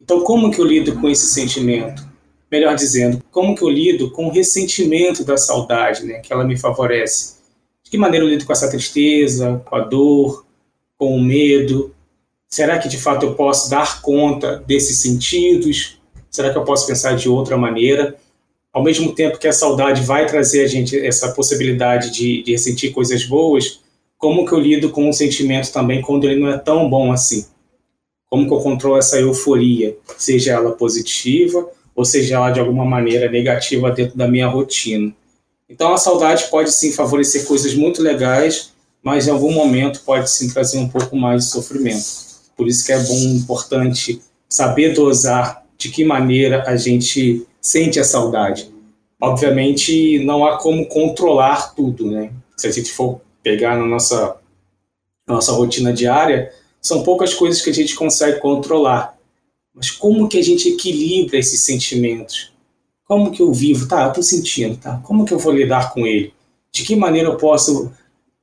Então, 0.00 0.22
como 0.22 0.50
que 0.50 0.60
eu 0.60 0.64
lido 0.64 0.96
com 1.00 1.08
esse 1.08 1.26
sentimento? 1.26 2.08
Melhor 2.50 2.74
dizendo, 2.74 3.22
como 3.30 3.54
que 3.54 3.62
eu 3.62 3.68
lido 3.68 4.10
com 4.10 4.26
o 4.26 4.30
ressentimento 4.30 5.24
da 5.24 5.36
saudade, 5.36 6.04
né, 6.04 6.18
que 6.20 6.32
ela 6.32 6.44
me 6.44 6.56
favorece? 6.56 7.36
De 7.84 7.90
que 7.90 7.98
maneira 7.98 8.24
eu 8.24 8.28
lido 8.28 8.44
com 8.44 8.52
essa 8.52 8.68
tristeza, 8.68 9.62
com 9.64 9.76
a 9.76 9.80
dor, 9.80 10.44
com 11.00 11.16
o 11.16 11.20
medo? 11.20 11.94
Será 12.46 12.78
que 12.78 12.86
de 12.86 12.98
fato 12.98 13.24
eu 13.24 13.34
posso 13.34 13.70
dar 13.70 14.02
conta 14.02 14.62
desses 14.66 14.98
sentidos? 14.98 15.98
Será 16.30 16.50
que 16.50 16.58
eu 16.58 16.64
posso 16.64 16.86
pensar 16.86 17.16
de 17.16 17.26
outra 17.26 17.56
maneira? 17.56 18.16
Ao 18.70 18.82
mesmo 18.82 19.14
tempo 19.14 19.38
que 19.38 19.48
a 19.48 19.52
saudade 19.52 20.02
vai 20.02 20.26
trazer 20.26 20.62
a 20.62 20.66
gente 20.66 20.94
essa 20.98 21.32
possibilidade 21.32 22.10
de, 22.10 22.42
de 22.42 22.52
ressentir 22.52 22.92
coisas 22.92 23.24
boas, 23.24 23.80
como 24.18 24.44
que 24.44 24.52
eu 24.52 24.60
lido 24.60 24.90
com 24.90 25.08
o 25.08 25.12
sentimento 25.12 25.72
também 25.72 26.02
quando 26.02 26.24
ele 26.28 26.38
não 26.38 26.50
é 26.50 26.58
tão 26.58 26.88
bom 26.90 27.10
assim? 27.10 27.46
Como 28.28 28.46
que 28.46 28.52
eu 28.52 28.60
controlo 28.60 28.98
essa 28.98 29.18
euforia, 29.18 29.96
seja 30.18 30.52
ela 30.52 30.72
positiva 30.72 31.66
ou 31.96 32.04
seja 32.04 32.36
ela 32.36 32.50
de 32.50 32.60
alguma 32.60 32.84
maneira 32.84 33.30
negativa 33.30 33.90
dentro 33.90 34.18
da 34.18 34.28
minha 34.28 34.46
rotina. 34.46 35.12
Então 35.66 35.94
a 35.94 35.96
saudade 35.96 36.48
pode 36.50 36.70
sim 36.72 36.92
favorecer 36.92 37.46
coisas 37.46 37.74
muito 37.74 38.02
legais, 38.02 38.72
mas 39.02 39.26
em 39.26 39.30
algum 39.30 39.52
momento 39.52 40.02
pode 40.04 40.30
sim 40.30 40.48
trazer 40.50 40.78
um 40.78 40.88
pouco 40.88 41.16
mais 41.16 41.44
de 41.44 41.50
sofrimento. 41.50 42.04
Por 42.56 42.68
isso 42.68 42.84
que 42.84 42.92
é 42.92 42.98
bom, 42.98 43.18
importante 43.18 44.20
saber 44.48 44.92
dosar 44.92 45.64
de 45.78 45.88
que 45.88 46.04
maneira 46.04 46.64
a 46.66 46.76
gente 46.76 47.46
sente 47.60 47.98
a 47.98 48.04
saudade. 48.04 48.70
Obviamente 49.20 50.18
não 50.24 50.44
há 50.44 50.58
como 50.58 50.86
controlar 50.86 51.74
tudo, 51.74 52.10
né? 52.10 52.32
Se 52.56 52.66
a 52.66 52.70
gente 52.70 52.92
for 52.92 53.20
pegar 53.42 53.76
na 53.76 53.86
nossa, 53.86 54.36
nossa 55.26 55.52
rotina 55.52 55.92
diária, 55.92 56.52
são 56.80 57.02
poucas 57.02 57.32
coisas 57.32 57.62
que 57.62 57.70
a 57.70 57.74
gente 57.74 57.94
consegue 57.94 58.40
controlar. 58.40 59.16
Mas 59.74 59.90
como 59.90 60.28
que 60.28 60.38
a 60.38 60.42
gente 60.42 60.68
equilibra 60.68 61.38
esses 61.38 61.64
sentimentos? 61.64 62.52
Como 63.04 63.30
que 63.30 63.40
eu 63.40 63.52
vivo? 63.52 63.88
Tá, 63.88 64.04
eu 64.04 64.12
tô 64.12 64.22
sentindo, 64.22 64.76
tá? 64.76 65.00
Como 65.04 65.24
que 65.24 65.32
eu 65.32 65.38
vou 65.38 65.52
lidar 65.52 65.92
com 65.92 66.06
ele? 66.06 66.32
De 66.72 66.84
que 66.84 66.94
maneira 66.94 67.28
eu 67.28 67.36
posso 67.36 67.90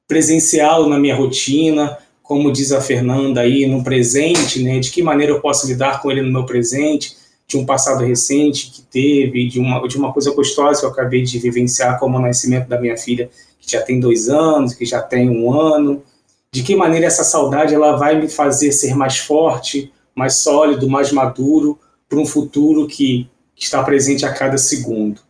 presenciá-lo 0.08 0.88
na 0.90 0.98
minha 0.98 1.16
rotina? 1.16 1.98
Como 2.24 2.52
diz 2.52 2.72
a 2.72 2.82
Fernanda 2.82 3.42
aí, 3.42 3.66
no 3.68 3.84
presente, 3.84 4.64
né? 4.64 4.80
De 4.80 4.90
que 4.90 5.04
maneira 5.04 5.32
eu 5.32 5.42
posso 5.42 5.68
lidar 5.68 6.02
com 6.02 6.12
ele 6.12 6.22
no 6.22 6.32
meu 6.32 6.46
presente? 6.46 7.16
De 7.48 7.58
um 7.58 7.66
passado 7.66 8.04
recente 8.04 8.72
que 8.72 8.82
teve, 8.82 9.48
de 9.48 9.60
uma, 9.60 9.86
de 9.88 9.98
uma 9.98 10.12
coisa 10.12 10.34
gostosa 10.34 10.80
que 10.80 10.86
eu 10.86 10.90
acabei 10.90 11.24
de 11.24 11.40
vivenciar, 11.40 12.00
como 12.00 12.18
o 12.18 12.22
nascimento 12.22 12.68
da 12.68 12.80
minha 12.80 12.98
filha, 12.98 13.30
que 13.60 13.72
já 13.72 13.82
tem 13.82 14.00
dois 14.00 14.28
anos, 14.28 14.74
que 14.74 14.86
já 14.86 15.02
tem 15.02 15.30
um 15.30 15.54
ano 15.54 16.04
de 16.52 16.64
que 16.64 16.76
maneira 16.76 17.06
essa 17.06 17.24
saudade 17.24 17.74
ela 17.74 17.96
vai 17.96 18.20
me 18.20 18.28
fazer 18.28 18.72
ser 18.72 18.96
mais 18.96 19.18
forte, 19.18 19.92
mais 20.16 20.36
sólido, 20.36 20.90
mais 20.90 21.12
maduro 21.12 21.78
para 22.10 22.20
um 22.20 22.26
futuro 22.26 22.88
que, 22.88 23.30
que 23.56 23.66
está 23.66 23.84
presente 23.84 24.26
a 24.26 24.34
cada 24.34 24.58
segundo. 24.58 25.22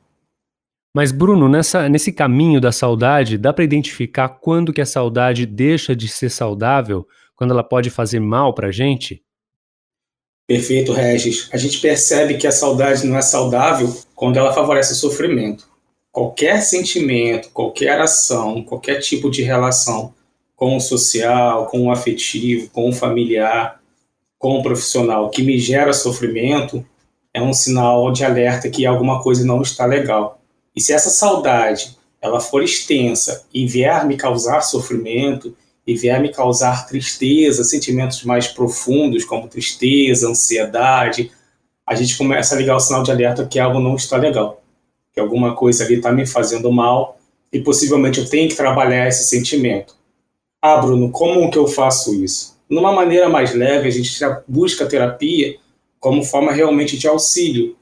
Mas 0.97 1.11
Bruno, 1.11 1.47
nessa, 1.47 1.87
nesse 1.87 2.11
caminho 2.11 2.59
da 2.59 2.71
saudade, 2.71 3.37
dá 3.37 3.53
para 3.53 3.63
identificar 3.63 4.29
quando 4.29 4.73
que 4.73 4.81
a 4.81 4.85
saudade 4.85 5.45
deixa 5.45 5.95
de 5.95 6.07
ser 6.07 6.31
saudável, 6.31 7.05
quando 7.35 7.51
ela 7.51 7.63
pode 7.63 7.91
fazer 7.91 8.19
mal 8.19 8.51
para 8.51 8.69
a 8.69 8.71
gente? 8.71 9.21
Perfeito, 10.47 10.91
Regis. 10.91 11.49
A 11.53 11.57
gente 11.57 11.79
percebe 11.79 12.33
que 12.37 12.47
a 12.47 12.51
saudade 12.51 13.05
não 13.05 13.15
é 13.15 13.21
saudável 13.21 13.95
quando 14.15 14.37
ela 14.37 14.51
favorece 14.51 14.93
o 14.93 14.95
sofrimento. 14.95 15.69
Qualquer 16.11 16.63
sentimento, 16.63 17.51
qualquer 17.51 18.01
ação, 18.01 18.63
qualquer 18.63 18.99
tipo 18.99 19.29
de 19.29 19.43
relação 19.43 20.15
com 20.55 20.77
o 20.77 20.81
social, 20.81 21.67
com 21.67 21.85
o 21.85 21.91
afetivo, 21.91 22.71
com 22.71 22.89
o 22.89 22.91
familiar, 22.91 23.79
com 24.39 24.57
o 24.57 24.63
profissional 24.63 25.29
que 25.29 25.43
me 25.43 25.59
gera 25.59 25.93
sofrimento, 25.93 26.83
é 27.31 27.39
um 27.39 27.53
sinal 27.53 28.11
de 28.11 28.25
alerta 28.25 28.67
que 28.67 28.83
alguma 28.83 29.21
coisa 29.21 29.45
não 29.45 29.61
está 29.61 29.85
legal. 29.85 30.36
E 30.77 30.79
se 30.79 30.93
essa 30.93 31.09
saudade 31.09 31.97
ela 32.21 32.39
for 32.39 32.61
extensa 32.61 33.43
e 33.51 33.65
vier 33.65 34.05
me 34.05 34.15
causar 34.15 34.61
sofrimento, 34.61 35.57
e 35.87 35.95
vier 35.95 36.21
me 36.21 36.29
causar 36.29 36.85
tristeza, 36.85 37.63
sentimentos 37.63 38.23
mais 38.23 38.47
profundos, 38.47 39.25
como 39.25 39.47
tristeza, 39.47 40.29
ansiedade, 40.29 41.31
a 41.83 41.95
gente 41.95 42.15
começa 42.15 42.53
a 42.53 42.57
ligar 42.59 42.75
o 42.75 42.79
sinal 42.79 43.01
de 43.01 43.09
alerta 43.09 43.47
que 43.47 43.57
algo 43.57 43.79
não 43.79 43.95
está 43.95 44.17
legal, 44.17 44.61
que 45.11 45.19
alguma 45.19 45.55
coisa 45.55 45.83
ali 45.83 45.95
está 45.95 46.11
me 46.11 46.27
fazendo 46.27 46.71
mal 46.71 47.17
e 47.51 47.59
possivelmente 47.59 48.19
eu 48.19 48.29
tenho 48.29 48.47
que 48.47 48.55
trabalhar 48.55 49.07
esse 49.07 49.23
sentimento. 49.23 49.95
Ah, 50.61 50.77
Bruno, 50.77 51.09
como 51.09 51.49
que 51.49 51.57
eu 51.57 51.67
faço 51.67 52.13
isso? 52.23 52.55
Numa 52.69 52.91
maneira 52.91 53.27
mais 53.27 53.51
leve, 53.51 53.87
a 53.87 53.91
gente 53.91 54.11
busca 54.47 54.83
a 54.83 54.87
terapia 54.87 55.57
como 55.99 56.23
forma 56.23 56.51
realmente 56.51 56.99
de 56.99 57.07
auxílio. 57.07 57.75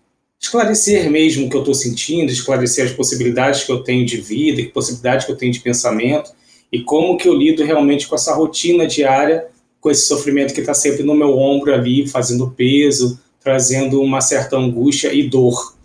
Esclarecer 0.46 1.10
mesmo 1.10 1.48
o 1.48 1.50
que 1.50 1.56
eu 1.56 1.62
estou 1.62 1.74
sentindo, 1.74 2.32
esclarecer 2.32 2.86
as 2.86 2.92
possibilidades 2.92 3.64
que 3.64 3.72
eu 3.72 3.82
tenho 3.82 4.06
de 4.06 4.18
vida, 4.18 4.62
as 4.62 4.68
possibilidades 4.68 5.26
que 5.26 5.32
eu 5.32 5.36
tenho 5.36 5.52
de 5.52 5.60
pensamento 5.60 6.32
e 6.72 6.84
como 6.84 7.18
que 7.18 7.28
eu 7.28 7.34
lido 7.34 7.64
realmente 7.64 8.08
com 8.08 8.14
essa 8.14 8.32
rotina 8.32 8.86
diária, 8.86 9.48
com 9.82 9.90
esse 9.90 10.06
sofrimento 10.06 10.54
que 10.54 10.60
está 10.60 10.76
sempre 10.76 11.02
no 11.02 11.16
meu 11.16 11.36
ombro 11.36 11.74
ali, 11.74 12.08
fazendo 12.08 12.52
peso, 12.52 13.20
trazendo 13.40 14.00
uma 14.00 14.22
certa 14.22 14.56
angústia 14.56 15.12
e 15.12 15.28
dor. 15.28 15.76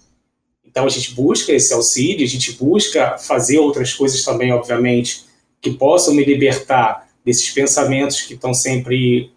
Então 0.62 0.84
a 0.84 0.90
gente 0.90 1.14
busca 1.14 1.52
esse 1.52 1.72
auxílio, 1.72 2.22
a 2.22 2.28
gente 2.28 2.52
busca 2.52 3.16
fazer 3.16 3.58
outras 3.58 3.94
coisas 3.94 4.22
também, 4.22 4.52
obviamente, 4.52 5.24
que 5.58 5.70
possam 5.70 6.12
me 6.12 6.22
libertar 6.22 7.08
desses 7.24 7.48
pensamentos 7.48 8.20
que 8.20 8.34
estão 8.34 8.52
sempre 8.52 9.32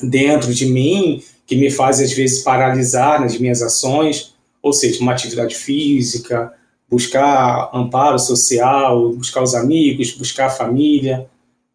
dentro 0.00 0.54
de 0.54 0.66
mim, 0.66 1.24
que 1.48 1.56
me 1.56 1.70
fazem 1.70 2.04
às 2.04 2.12
vezes 2.12 2.42
paralisar 2.42 3.18
nas 3.22 3.38
minhas 3.38 3.62
ações, 3.62 4.34
ou 4.62 4.70
seja, 4.70 5.00
uma 5.00 5.12
atividade 5.12 5.54
física, 5.54 6.52
buscar 6.90 7.70
amparo 7.72 8.18
social, 8.18 9.14
buscar 9.14 9.42
os 9.42 9.54
amigos, 9.54 10.12
buscar 10.12 10.46
a 10.46 10.50
família, 10.50 11.26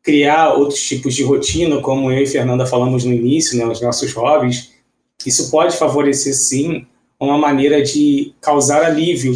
criar 0.03 0.53
outros 0.53 0.79
tipos 0.79 1.15
de 1.15 1.23
rotina, 1.23 1.81
como 1.81 2.11
eu 2.11 2.21
e 2.21 2.27
Fernanda 2.27 2.67
falamos 2.67 3.03
no 3.03 3.11
início, 3.11 3.57
né, 3.57 3.65
os 3.65 3.81
nossos 3.81 4.13
hobbies. 4.13 4.71
Isso 5.25 5.49
pode 5.49 5.75
favorecer, 5.75 6.35
sim, 6.35 6.85
uma 7.19 7.37
maneira 7.37 7.81
de 7.81 8.31
causar 8.39 8.83
alívio 8.83 9.33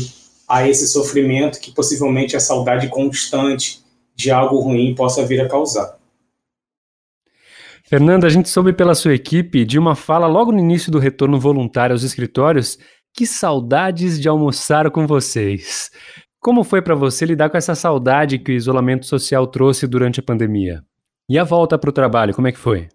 a 0.48 0.70
esse 0.70 0.88
sofrimento 0.88 1.60
que 1.60 1.72
possivelmente 1.72 2.36
a 2.36 2.40
saudade 2.40 2.90
constante 2.90 3.82
de 4.16 4.30
algo 4.30 4.60
ruim 4.60 4.94
possa 4.94 5.26
vir 5.26 5.42
a 5.42 5.48
causar. 5.48 5.97
Fernanda, 7.88 8.28
a 8.28 8.30
gente 8.30 8.50
soube 8.50 8.74
pela 8.74 8.94
sua 8.94 9.14
equipe 9.14 9.64
de 9.64 9.80
uma 9.80 9.96
fala 9.96 10.28
logo 10.28 10.52
no 10.52 10.60
início 10.60 10.92
do 10.92 11.00
retorno 11.00 11.40
voluntário 11.40 11.94
aos 11.94 12.04
escritórios 12.04 12.78
que 13.14 13.26
saudades 13.26 14.20
de 14.20 14.28
almoçar 14.28 14.92
com 14.92 15.08
vocês. 15.08 15.90
Como 16.38 16.66
foi 16.66 16.82
para 16.82 16.96
você 16.96 17.26
lidar 17.26 17.50
com 17.50 17.56
essa 17.56 17.76
saudade 17.76 18.40
que 18.40 18.52
o 18.52 18.56
isolamento 18.56 19.06
social 19.06 19.48
trouxe 19.48 19.88
durante 19.88 20.20
a 20.20 20.24
pandemia? 20.24 20.84
E 21.30 21.40
a 21.40 21.46
volta 21.46 21.78
para 21.78 21.90
o 21.90 21.94
trabalho, 21.94 22.34
como 22.34 22.50
é 22.50 22.52
que 22.52 22.60
foi? 22.60 22.90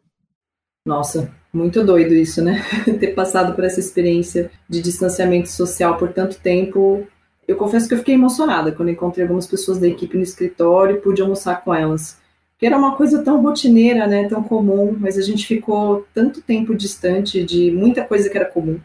Nossa, 0.85 1.35
muito 1.51 1.83
doido 1.83 2.13
isso, 2.13 2.45
né? 2.45 2.63
Ter 3.01 3.15
passado 3.15 3.55
por 3.55 3.65
essa 3.65 3.81
experiência 3.81 4.51
de 4.69 4.83
distanciamento 4.83 5.49
social 5.49 5.97
por 5.97 6.13
tanto 6.13 6.39
tempo 6.39 7.07
eu 7.47 7.57
confesso 7.57 7.89
que 7.89 7.95
eu 7.95 7.99
fiquei 7.99 8.15
emocionada 8.15 8.73
quando 8.73 8.91
encontrei 8.91 9.25
algumas 9.25 9.47
pessoas 9.47 9.79
da 9.79 9.89
equipe 9.89 10.17
no 10.17 10.23
escritório 10.23 10.97
e 10.97 11.01
pude 11.01 11.21
almoçar 11.21 11.63
com 11.65 11.75
elas. 11.75 12.22
Que 12.63 12.67
era 12.67 12.79
uma 12.79 12.95
coisa 12.95 13.25
tão 13.25 13.43
rotineira, 13.43 14.07
né, 14.07 14.29
tão 14.29 14.41
comum, 14.41 14.97
mas 14.97 15.19
a 15.19 15.21
gente 15.21 15.45
ficou 15.45 16.07
tanto 16.15 16.41
tempo 16.41 16.77
distante 16.77 17.43
de 17.43 17.73
muita 17.73 18.05
coisa 18.05 18.31
que 18.31 18.39
era 18.39 18.47
comum. 18.47 18.79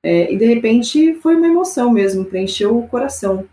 É, 0.00 0.32
e 0.32 0.38
de 0.38 0.44
repente 0.44 1.14
foi 1.14 1.34
uma 1.34 1.48
emoção 1.48 1.90
mesmo, 1.90 2.24
preencheu 2.24 2.78
o 2.78 2.86
coração. 2.86 3.44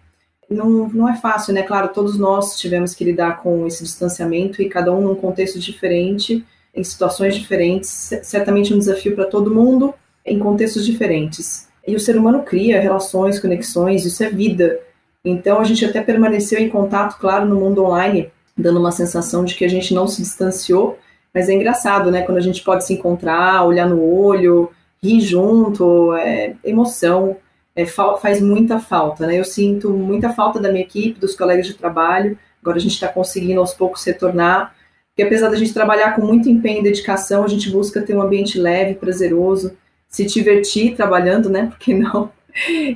Não, 0.47 0.87
não 0.89 1.09
é 1.09 1.15
fácil, 1.15 1.51
né? 1.51 1.63
Claro, 1.63 1.87
todos 1.87 2.15
nós 2.15 2.59
tivemos 2.59 2.93
que 2.93 3.03
lidar 3.03 3.41
com 3.41 3.65
esse 3.65 3.83
distanciamento 3.83 4.61
e 4.61 4.69
cada 4.69 4.93
um 4.93 5.01
num 5.01 5.15
contexto 5.15 5.57
diferente, 5.57 6.45
em 6.71 6.83
situações 6.83 7.33
diferentes, 7.33 7.89
certamente 8.21 8.71
um 8.71 8.77
desafio 8.77 9.15
para 9.15 9.25
todo 9.25 9.51
mundo, 9.51 9.95
em 10.23 10.37
contextos 10.37 10.85
diferentes. 10.85 11.67
E 11.87 11.95
o 11.95 11.99
ser 11.99 12.15
humano 12.15 12.43
cria 12.43 12.79
relações, 12.79 13.39
conexões, 13.39 14.05
isso 14.05 14.23
é 14.23 14.29
vida. 14.29 14.79
Então 15.25 15.59
a 15.59 15.63
gente 15.63 15.83
até 15.83 16.01
permaneceu 16.01 16.59
em 16.59 16.69
contato, 16.69 17.17
claro, 17.19 17.47
no 17.47 17.59
mundo 17.59 17.83
online, 17.83 18.31
dando 18.57 18.79
uma 18.79 18.91
sensação 18.91 19.43
de 19.43 19.55
que 19.55 19.65
a 19.65 19.67
gente 19.67 19.93
não 19.93 20.07
se 20.07 20.21
distanciou, 20.21 20.97
mas 21.33 21.49
é 21.49 21.53
engraçado, 21.53 22.09
né? 22.09 22.21
Quando 22.21 22.37
a 22.37 22.41
gente 22.41 22.63
pode 22.63 22.85
se 22.85 22.93
encontrar, 22.93 23.65
olhar 23.65 23.87
no 23.89 24.01
olho, 24.01 24.71
rir 25.03 25.19
junto, 25.19 26.13
é, 26.13 26.55
emoção, 26.63 27.35
é, 27.75 27.85
faz 27.85 28.39
muita 28.39 28.79
falta, 28.79 29.27
né? 29.27 29.37
Eu 29.37 29.43
sinto 29.43 29.89
muita 29.91 30.29
falta 30.29 30.59
da 30.59 30.71
minha 30.71 30.83
equipe, 30.83 31.19
dos 31.19 31.35
colegas 31.35 31.67
de 31.67 31.73
trabalho. 31.73 32.37
Agora 32.61 32.77
a 32.77 32.81
gente 32.81 32.93
está 32.93 33.07
conseguindo 33.07 33.59
aos 33.59 33.73
poucos 33.73 34.03
retornar, 34.05 34.73
porque 35.09 35.23
apesar 35.23 35.49
da 35.49 35.57
gente 35.57 35.73
trabalhar 35.73 36.15
com 36.15 36.25
muito 36.25 36.49
empenho 36.49 36.79
e 36.79 36.83
dedicação, 36.83 37.43
a 37.43 37.47
gente 37.47 37.69
busca 37.69 38.01
ter 38.01 38.15
um 38.15 38.21
ambiente 38.21 38.57
leve, 38.59 38.95
prazeroso, 38.95 39.77
se 40.07 40.25
divertir 40.25 40.95
trabalhando, 40.95 41.49
né? 41.49 41.67
Porque 41.67 41.93
não? 41.93 42.31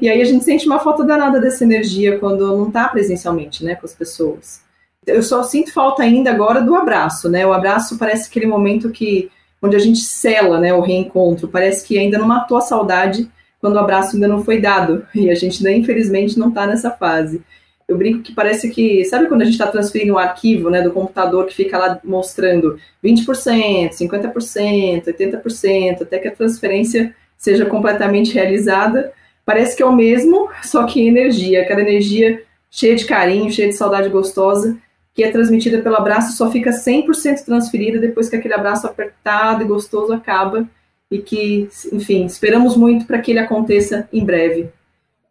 E 0.01 0.09
aí 0.09 0.21
a 0.21 0.25
gente 0.25 0.45
sente 0.45 0.65
uma 0.65 0.79
falta 0.79 1.03
danada 1.03 1.39
dessa 1.39 1.65
energia 1.65 2.17
quando 2.17 2.47
não 2.47 2.69
está 2.69 2.87
presencialmente, 2.87 3.63
né, 3.65 3.75
com 3.75 3.85
as 3.85 3.93
pessoas. 3.93 4.61
Eu 5.05 5.23
só 5.23 5.43
sinto 5.43 5.73
falta 5.73 6.03
ainda 6.03 6.29
agora 6.29 6.61
do 6.61 6.75
abraço, 6.75 7.29
né? 7.29 7.45
O 7.45 7.53
abraço 7.53 7.97
parece 7.97 8.29
aquele 8.29 8.45
momento 8.45 8.91
que 8.91 9.31
onde 9.61 9.75
a 9.75 9.79
gente 9.79 9.99
sela, 9.99 10.59
né, 10.59 10.73
o 10.73 10.81
reencontro. 10.81 11.47
Parece 11.47 11.85
que 11.85 11.97
ainda 11.97 12.17
não 12.17 12.27
matou 12.27 12.57
a 12.57 12.61
saudade 12.61 13.29
quando 13.59 13.75
o 13.75 13.79
abraço 13.79 14.15
ainda 14.15 14.27
não 14.27 14.43
foi 14.43 14.59
dado. 14.59 15.05
E 15.13 15.29
a 15.29 15.35
gente 15.35 15.65
ainda, 15.65 15.77
infelizmente, 15.77 16.39
não 16.39 16.49
está 16.49 16.65
nessa 16.65 16.91
fase. 16.91 17.41
Eu 17.87 17.97
brinco 17.97 18.21
que 18.21 18.33
parece 18.33 18.69
que, 18.69 19.03
sabe 19.05 19.27
quando 19.27 19.41
a 19.41 19.45
gente 19.45 19.55
está 19.55 19.67
transferindo 19.67 20.13
um 20.13 20.17
arquivo 20.17 20.69
né, 20.69 20.81
do 20.81 20.91
computador 20.91 21.45
que 21.47 21.55
fica 21.55 21.77
lá 21.77 21.99
mostrando 22.03 22.77
20%, 23.03 23.89
50%, 23.89 25.05
80%, 25.05 26.01
até 26.03 26.19
que 26.19 26.27
a 26.27 26.35
transferência 26.35 27.15
seja 27.35 27.65
completamente 27.65 28.33
realizada? 28.33 29.11
Parece 29.43 29.75
que 29.75 29.81
é 29.81 29.85
o 29.85 29.95
mesmo, 29.95 30.49
só 30.61 30.83
que 30.85 31.07
energia, 31.07 31.63
aquela 31.63 31.81
energia 31.81 32.43
cheia 32.69 32.95
de 32.95 33.05
carinho, 33.05 33.51
cheia 33.51 33.69
de 33.69 33.75
saudade 33.75 34.07
gostosa, 34.07 34.77
que 35.19 35.23
é 35.25 35.31
transmitida 35.31 35.81
pelo 35.81 35.97
abraço 35.97 36.37
só 36.37 36.49
fica 36.49 36.69
100% 36.69 37.43
transferida 37.43 37.99
depois 37.99 38.29
que 38.29 38.37
aquele 38.37 38.53
abraço 38.53 38.87
apertado 38.87 39.61
e 39.61 39.67
gostoso 39.67 40.13
acaba 40.13 40.65
e 41.11 41.17
que, 41.17 41.67
enfim, 41.91 42.25
esperamos 42.25 42.77
muito 42.77 43.05
para 43.05 43.19
que 43.19 43.31
ele 43.31 43.39
aconteça 43.39 44.07
em 44.13 44.23
breve. 44.23 44.69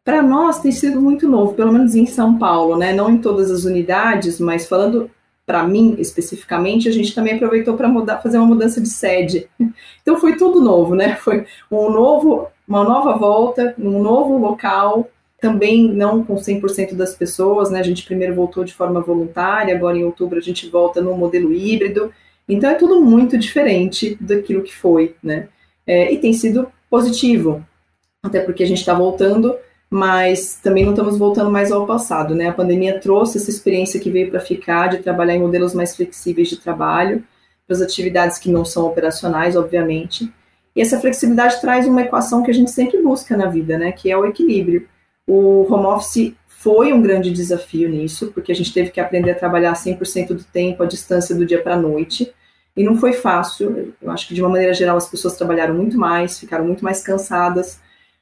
Para 0.05 0.21
nós 0.21 0.61
tem 0.61 0.73
sido 0.73 1.01
muito 1.01 1.27
novo, 1.27 1.55
pelo 1.55 1.73
menos 1.73 1.95
em 1.95 2.05
São 2.05 2.37
Paulo, 2.37 2.77
né? 2.77 2.93
Não 2.93 3.09
em 3.09 3.17
todas 3.17 3.51
as 3.51 3.65
unidades, 3.65 4.39
mas 4.39 4.69
falando 4.69 5.11
para 5.47 5.65
mim 5.65 5.97
especificamente, 5.99 6.87
a 6.87 6.93
gente 6.93 7.15
também 7.15 7.37
aproveitou 7.37 7.75
para 7.75 8.19
fazer 8.19 8.37
uma 8.37 8.47
mudança 8.47 8.83
de 8.83 8.91
sede. 8.91 9.49
Então 10.03 10.21
foi 10.21 10.37
tudo 10.37 10.61
novo, 10.61 10.95
né? 10.95 11.17
Foi 11.17 11.47
um 11.71 11.91
novo, 11.91 12.49
uma 12.67 12.85
nova 12.85 13.17
volta, 13.17 13.75
um 13.79 14.03
novo 14.03 14.37
local, 14.37 15.09
também 15.41 15.93
não 15.93 16.25
com 16.25 16.35
100% 16.35 16.95
das 16.95 17.15
pessoas, 17.15 17.71
né? 17.71 17.81
A 17.81 17.85
gente 17.85 18.05
primeiro 18.05 18.35
voltou 18.35 18.65
de 18.65 18.75
forma 18.75 19.01
voluntária, 19.01 19.75
agora 19.75 19.97
em 19.97 20.05
outubro 20.05 20.39
a 20.39 20.43
gente 20.43 20.69
volta 20.69 21.01
no 21.01 21.17
modelo 21.17 21.53
híbrido. 21.53 22.13
Então 22.49 22.71
é 22.71 22.75
tudo 22.75 23.01
muito 23.01 23.39
diferente 23.39 24.17
daquilo 24.21 24.63
que 24.63 24.75
foi, 24.75 25.15
né? 25.23 25.49
É, 25.87 26.13
e 26.13 26.19
tem 26.19 26.33
sido 26.33 26.71
positivo, 26.91 27.65
até 28.23 28.41
porque 28.41 28.63
a 28.63 28.67
gente 28.67 28.79
está 28.79 28.95
voltando 28.95 29.57
mas 29.91 30.61
também 30.63 30.85
não 30.85 30.93
estamos 30.93 31.17
voltando 31.17 31.51
mais 31.51 31.73
ao 31.73 31.87
passado, 31.87 32.35
né? 32.35 32.49
A 32.49 32.53
pandemia 32.53 33.01
trouxe 33.01 33.39
essa 33.39 33.51
experiência 33.51 33.99
que 33.99 34.11
veio 34.11 34.31
para 34.31 34.41
ficar 34.41 34.89
de 34.89 34.99
trabalhar 34.99 35.35
em 35.35 35.41
modelos 35.41 35.75
mais 35.75 35.97
flexíveis 35.97 36.49
de 36.49 36.59
trabalho, 36.59 37.25
para 37.67 37.77
as 37.77 37.83
atividades 37.83 38.39
que 38.39 38.51
não 38.51 38.65
são 38.65 38.87
operacionais, 38.87 39.57
obviamente. 39.57 40.33
E 40.77 40.81
essa 40.81 41.01
flexibilidade 41.01 41.61
traz 41.61 41.87
uma 41.87 42.03
equação 42.03 42.43
que 42.43 42.51
a 42.51 42.55
gente 42.55 42.71
sempre 42.71 43.03
busca 43.03 43.37
na 43.37 43.47
vida, 43.47 43.79
né? 43.79 43.93
Que 43.93 44.11
é 44.11 44.17
o 44.17 44.27
equilíbrio. 44.27 44.87
O 45.29 45.67
home 45.71 45.85
office 45.85 46.35
foi 46.47 46.91
um 46.91 47.03
grande 47.03 47.31
desafio 47.31 47.87
nisso, 47.87 48.33
porque 48.33 48.51
a 48.51 48.55
gente 48.55 48.73
teve 48.73 48.91
que 48.91 48.99
aprender 48.99 49.33
a 49.33 49.35
trabalhar 49.35 49.75
100% 49.75 50.29
do 50.29 50.43
tempo 50.43 50.83
à 50.83 50.87
distância 50.87 51.37
do 51.37 51.45
dia 51.45 51.63
para 51.63 51.75
a 51.75 51.79
noite. 51.79 52.33
E 52.75 52.83
não 52.83 52.97
foi 52.97 53.13
fácil. 53.13 53.93
Eu 54.01 54.11
acho 54.11 54.27
que, 54.27 54.35
de 54.35 54.41
uma 54.41 54.49
maneira 54.49 54.73
geral, 54.73 54.97
as 54.97 55.07
pessoas 55.07 55.37
trabalharam 55.37 55.75
muito 55.75 55.99
mais, 55.99 56.39
ficaram 56.39 56.65
muito 56.65 56.83
mais 56.83 57.03
cansadas, 57.03 57.79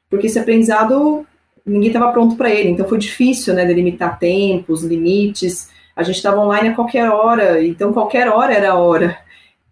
porque 0.09 0.27
esse 0.27 0.37
aprendizado 0.37 1.25
ninguém 1.65 1.89
estava 1.89 2.11
pronto 2.11 2.35
para 2.35 2.49
ele, 2.49 2.69
então 2.69 2.87
foi 2.87 2.97
difícil, 2.97 3.53
né, 3.53 3.65
delimitar 3.65 4.19
tempos, 4.19 4.83
limites. 4.83 5.69
A 5.95 6.03
gente 6.03 6.15
estava 6.15 6.39
online 6.39 6.69
a 6.69 6.75
qualquer 6.75 7.09
hora, 7.09 7.63
então 7.65 7.93
qualquer 7.93 8.27
hora 8.27 8.53
era 8.53 8.71
a 8.71 8.75
hora. 8.75 9.17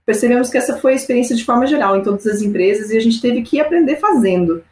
Percebemos 0.05 0.49
que 0.49 0.57
essa 0.57 0.77
foi 0.77 0.93
a 0.93 0.95
experiência 0.95 1.35
de 1.35 1.43
forma 1.43 1.67
geral 1.67 1.97
em 1.97 2.03
todas 2.03 2.25
as 2.27 2.41
empresas 2.41 2.91
e 2.91 2.97
a 2.97 3.01
gente 3.01 3.21
teve 3.21 3.41
que 3.41 3.59
aprender 3.59 3.97
fazendo. 3.97 4.63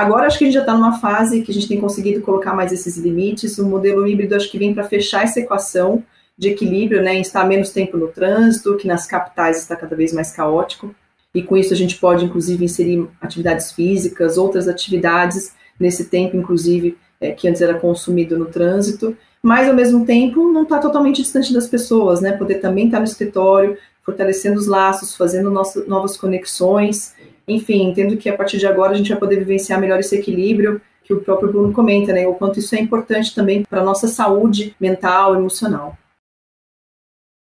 Agora 0.00 0.26
acho 0.26 0.38
que 0.38 0.44
a 0.44 0.46
gente 0.46 0.54
já 0.54 0.60
está 0.60 0.72
numa 0.72 0.98
fase 0.98 1.42
que 1.42 1.50
a 1.50 1.54
gente 1.54 1.68
tem 1.68 1.78
conseguido 1.78 2.22
colocar 2.22 2.54
mais 2.54 2.72
esses 2.72 2.96
limites. 2.96 3.58
O 3.58 3.66
modelo 3.66 4.06
híbrido 4.08 4.34
acho 4.34 4.50
que 4.50 4.58
vem 4.58 4.72
para 4.72 4.84
fechar 4.84 5.24
essa 5.24 5.40
equação 5.40 6.02
de 6.38 6.48
equilíbrio, 6.48 7.02
né, 7.02 7.16
em 7.16 7.20
estar 7.20 7.46
menos 7.46 7.68
tempo 7.68 7.98
no 7.98 8.08
trânsito, 8.08 8.78
que 8.78 8.88
nas 8.88 9.06
capitais 9.06 9.58
está 9.58 9.76
cada 9.76 9.94
vez 9.94 10.10
mais 10.14 10.32
caótico. 10.32 10.94
E 11.34 11.42
com 11.42 11.54
isso 11.54 11.74
a 11.74 11.76
gente 11.76 11.96
pode, 11.96 12.24
inclusive, 12.24 12.64
inserir 12.64 13.06
atividades 13.20 13.72
físicas, 13.72 14.38
outras 14.38 14.68
atividades 14.68 15.52
nesse 15.78 16.06
tempo, 16.06 16.34
inclusive, 16.34 16.96
é, 17.20 17.32
que 17.32 17.46
antes 17.46 17.60
era 17.60 17.74
consumido 17.74 18.38
no 18.38 18.46
trânsito, 18.46 19.14
mas 19.42 19.68
ao 19.68 19.74
mesmo 19.74 20.06
tempo 20.06 20.50
não 20.50 20.62
está 20.62 20.78
totalmente 20.78 21.20
distante 21.20 21.52
das 21.52 21.66
pessoas, 21.66 22.22
né? 22.22 22.32
Poder 22.32 22.54
também 22.54 22.86
estar 22.86 22.96
tá 22.96 23.02
no 23.02 23.06
escritório, 23.06 23.76
fortalecendo 24.02 24.58
os 24.58 24.66
laços, 24.66 25.14
fazendo 25.14 25.50
nosso, 25.50 25.86
novas 25.86 26.16
conexões, 26.16 27.14
enfim, 27.50 27.84
entendo 27.84 28.16
que 28.16 28.28
a 28.28 28.36
partir 28.36 28.58
de 28.58 28.66
agora 28.66 28.92
a 28.92 28.96
gente 28.96 29.10
vai 29.10 29.18
poder 29.18 29.36
vivenciar 29.36 29.80
melhor 29.80 30.00
esse 30.00 30.16
equilíbrio 30.16 30.80
que 31.02 31.12
o 31.12 31.20
próprio 31.20 31.50
Bruno 31.50 31.72
comenta, 31.72 32.12
né? 32.12 32.26
O 32.26 32.34
quanto 32.34 32.58
isso 32.58 32.74
é 32.74 32.80
importante 32.80 33.34
também 33.34 33.64
para 33.64 33.80
a 33.80 33.84
nossa 33.84 34.06
saúde 34.06 34.74
mental, 34.80 35.34
emocional. 35.34 35.98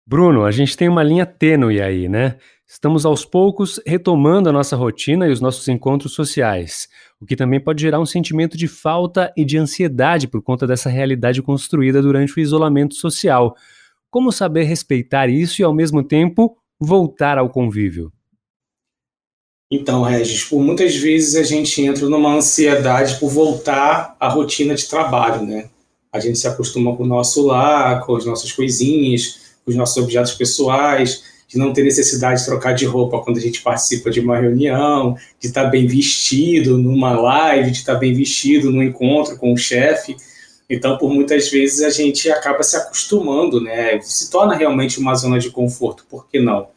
Bruno, 0.07 0.45
a 0.45 0.51
gente 0.51 0.77
tem 0.77 0.89
uma 0.89 1.03
linha 1.03 1.25
tênue 1.25 1.81
aí, 1.81 2.09
né? 2.09 2.37
Estamos 2.67 3.07
aos 3.07 3.25
poucos 3.25 3.81
retomando 3.87 4.49
a 4.49 4.53
nossa 4.53 4.75
rotina 4.75 5.29
e 5.29 5.31
os 5.31 5.41
nossos 5.41 5.69
encontros 5.69 6.15
sociais, 6.15 6.89
o 7.21 7.25
que 7.25 7.37
também 7.37 7.61
pode 7.61 7.81
gerar 7.81 8.01
um 8.01 8.07
sentimento 8.07 8.57
de 8.57 8.67
falta 8.67 9.33
e 9.37 9.45
de 9.45 9.57
ansiedade 9.57 10.27
por 10.27 10.43
conta 10.43 10.67
dessa 10.67 10.91
realidade 10.91 11.41
construída 11.41 12.03
durante 12.03 12.37
o 12.37 12.41
isolamento 12.41 12.95
social. 12.95 13.54
Como 14.11 14.33
saber 14.33 14.65
respeitar 14.65 15.28
isso 15.28 15.63
e, 15.63 15.65
ao 15.65 15.75
mesmo 15.75 16.02
tempo, 16.02 16.57
voltar 16.80 17.39
ao 17.39 17.49
convívio? 17.49 18.13
Então, 19.75 20.02
Regis, 20.02 20.45
por 20.45 20.63
muitas 20.63 20.95
vezes 20.95 21.34
a 21.34 21.43
gente 21.43 21.82
entra 21.82 22.08
numa 22.08 22.32
ansiedade 22.32 23.19
por 23.19 23.28
voltar 23.28 24.17
à 24.21 24.28
rotina 24.28 24.73
de 24.73 24.87
trabalho, 24.87 25.45
né? 25.45 25.69
A 26.13 26.21
gente 26.21 26.39
se 26.39 26.47
acostuma 26.47 26.95
com 26.97 27.02
o 27.02 27.06
nosso 27.06 27.45
lar, 27.45 28.06
com 28.06 28.15
as 28.15 28.25
nossas 28.25 28.52
coisinhas, 28.52 29.41
com 29.65 29.73
os 29.73 29.76
nossos 29.76 29.97
objetos 29.97 30.32
pessoais, 30.34 31.25
de 31.49 31.58
não 31.58 31.73
ter 31.73 31.82
necessidade 31.82 32.39
de 32.39 32.47
trocar 32.47 32.73
de 32.73 32.84
roupa 32.84 33.21
quando 33.21 33.39
a 33.39 33.41
gente 33.41 33.63
participa 33.63 34.13
de 34.13 34.21
uma 34.21 34.39
reunião, 34.39 35.17
de 35.41 35.49
estar 35.49 35.65
bem 35.65 35.89
vestido 35.89 36.78
numa 36.78 37.10
live, 37.10 37.73
de 37.73 37.78
estar 37.78 37.97
bem 37.97 38.15
vestido 38.15 38.71
no 38.71 38.80
encontro 38.80 39.37
com 39.37 39.52
o 39.52 39.56
chefe. 39.56 40.15
Então, 40.71 40.97
por 40.99 41.13
muitas 41.13 41.50
vezes 41.50 41.82
a 41.82 41.91
gente 41.91 42.30
acaba 42.30 42.63
se 42.63 42.76
acostumando, 42.76 43.60
né? 43.60 44.00
Se 44.02 44.30
torna 44.30 44.54
realmente 44.54 45.00
uma 45.00 45.17
zona 45.17 45.41
de 45.41 45.50
conforto, 45.50 46.06
por 46.08 46.28
que 46.28 46.39
não? 46.39 46.69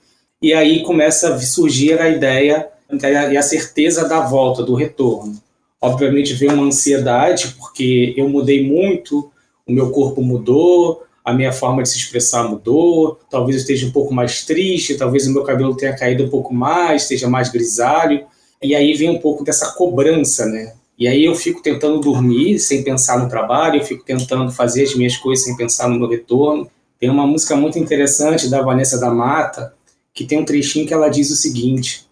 E 0.42 0.52
aí 0.52 0.82
começa 0.82 1.36
a 1.36 1.40
surgir 1.40 2.02
a 2.02 2.10
ideia 2.10 2.68
e 2.92 3.38
a 3.38 3.42
certeza 3.42 4.08
da 4.08 4.22
volta, 4.22 4.64
do 4.64 4.76
retorno. 4.76 5.42
Obviamente 5.82 6.34
vem 6.34 6.50
uma 6.50 6.66
ansiedade, 6.66 7.56
porque 7.58 8.14
eu 8.18 8.28
mudei 8.30 8.68
muito, 8.68 9.32
o 9.68 9.72
meu 9.72 9.92
corpo 9.92 10.22
mudou, 10.22 11.04
a 11.24 11.34
minha 11.34 11.52
forma 11.52 11.84
de 11.84 11.90
se 11.90 11.98
expressar 11.98 12.50
mudou, 12.50 13.20
talvez 13.30 13.58
eu 13.58 13.62
esteja 13.62 13.86
um 13.86 13.92
pouco 13.92 14.14
mais 14.14 14.46
triste, 14.46 14.96
talvez 14.96 15.28
o 15.28 15.34
meu 15.34 15.44
cabelo 15.44 15.76
tenha 15.76 15.94
caído 15.94 16.24
um 16.24 16.30
pouco 16.30 16.54
mais, 16.54 17.02
esteja 17.02 17.30
mais 17.30 17.50
grisalho. 17.50 18.26
E 18.64 18.74
aí 18.74 18.94
vem 18.94 19.10
um 19.10 19.20
pouco 19.20 19.44
dessa 19.44 19.74
cobrança, 19.74 20.46
né? 20.46 20.74
E 20.98 21.08
aí 21.08 21.26
eu 21.26 21.36
fico 21.36 21.62
tentando 21.62 22.00
dormir 22.00 22.58
sem 22.60 22.82
pensar 22.82 23.20
no 23.20 23.30
trabalho, 23.30 23.82
eu 23.82 23.86
fico 23.86 24.04
tentando 24.04 24.52
fazer 24.52 24.84
as 24.84 24.96
minhas 24.96 25.18
coisas 25.18 25.46
sem 25.46 25.56
pensar 25.56 25.90
no 25.90 26.00
meu 26.00 26.08
retorno. 26.08 26.68
Tem 27.00 27.10
uma 27.10 27.28
música 27.28 27.56
muito 27.56 27.78
interessante 27.78 28.50
da 28.50 28.62
Vanessa 28.62 28.98
da 28.98 29.12
Mata, 29.12 29.74
que 30.14 30.26
tem 30.26 30.40
um 30.40 30.46
trechinho 30.46 30.88
que 30.88 30.94
ela 30.94 31.10
diz 31.10 31.30
o 31.30 31.36
seguinte: 31.36 32.07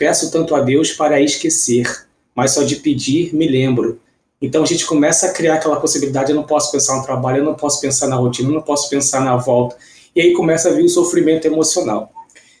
Peço 0.00 0.30
tanto 0.30 0.54
a 0.54 0.60
Deus 0.62 0.92
para 0.92 1.20
esquecer, 1.20 2.06
mas 2.34 2.52
só 2.52 2.62
de 2.62 2.76
pedir 2.76 3.34
me 3.34 3.46
lembro. 3.46 4.00
Então 4.40 4.62
a 4.62 4.66
gente 4.66 4.86
começa 4.86 5.26
a 5.26 5.32
criar 5.34 5.56
aquela 5.56 5.78
possibilidade: 5.78 6.30
eu 6.30 6.36
não 6.36 6.44
posso 6.44 6.72
pensar 6.72 6.96
no 6.96 7.04
trabalho, 7.04 7.40
eu 7.40 7.44
não 7.44 7.54
posso 7.54 7.82
pensar 7.82 8.08
na 8.08 8.16
rotina, 8.16 8.48
eu 8.48 8.54
não 8.54 8.62
posso 8.62 8.88
pensar 8.88 9.20
na 9.20 9.36
volta. 9.36 9.76
E 10.16 10.22
aí 10.22 10.32
começa 10.32 10.70
a 10.70 10.72
vir 10.72 10.84
o 10.84 10.88
sofrimento 10.88 11.44
emocional. 11.44 12.10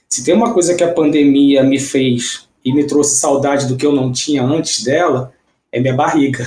Se 0.06 0.22
tem 0.22 0.34
uma 0.34 0.52
coisa 0.52 0.74
que 0.74 0.84
a 0.84 0.92
pandemia 0.92 1.62
me 1.62 1.80
fez 1.80 2.46
e 2.62 2.74
me 2.74 2.84
trouxe 2.84 3.18
saudade 3.18 3.66
do 3.66 3.74
que 3.74 3.86
eu 3.86 3.92
não 3.92 4.12
tinha 4.12 4.44
antes 4.44 4.84
dela, 4.84 5.32
é 5.72 5.80
minha 5.80 5.94
barriga. 5.94 6.46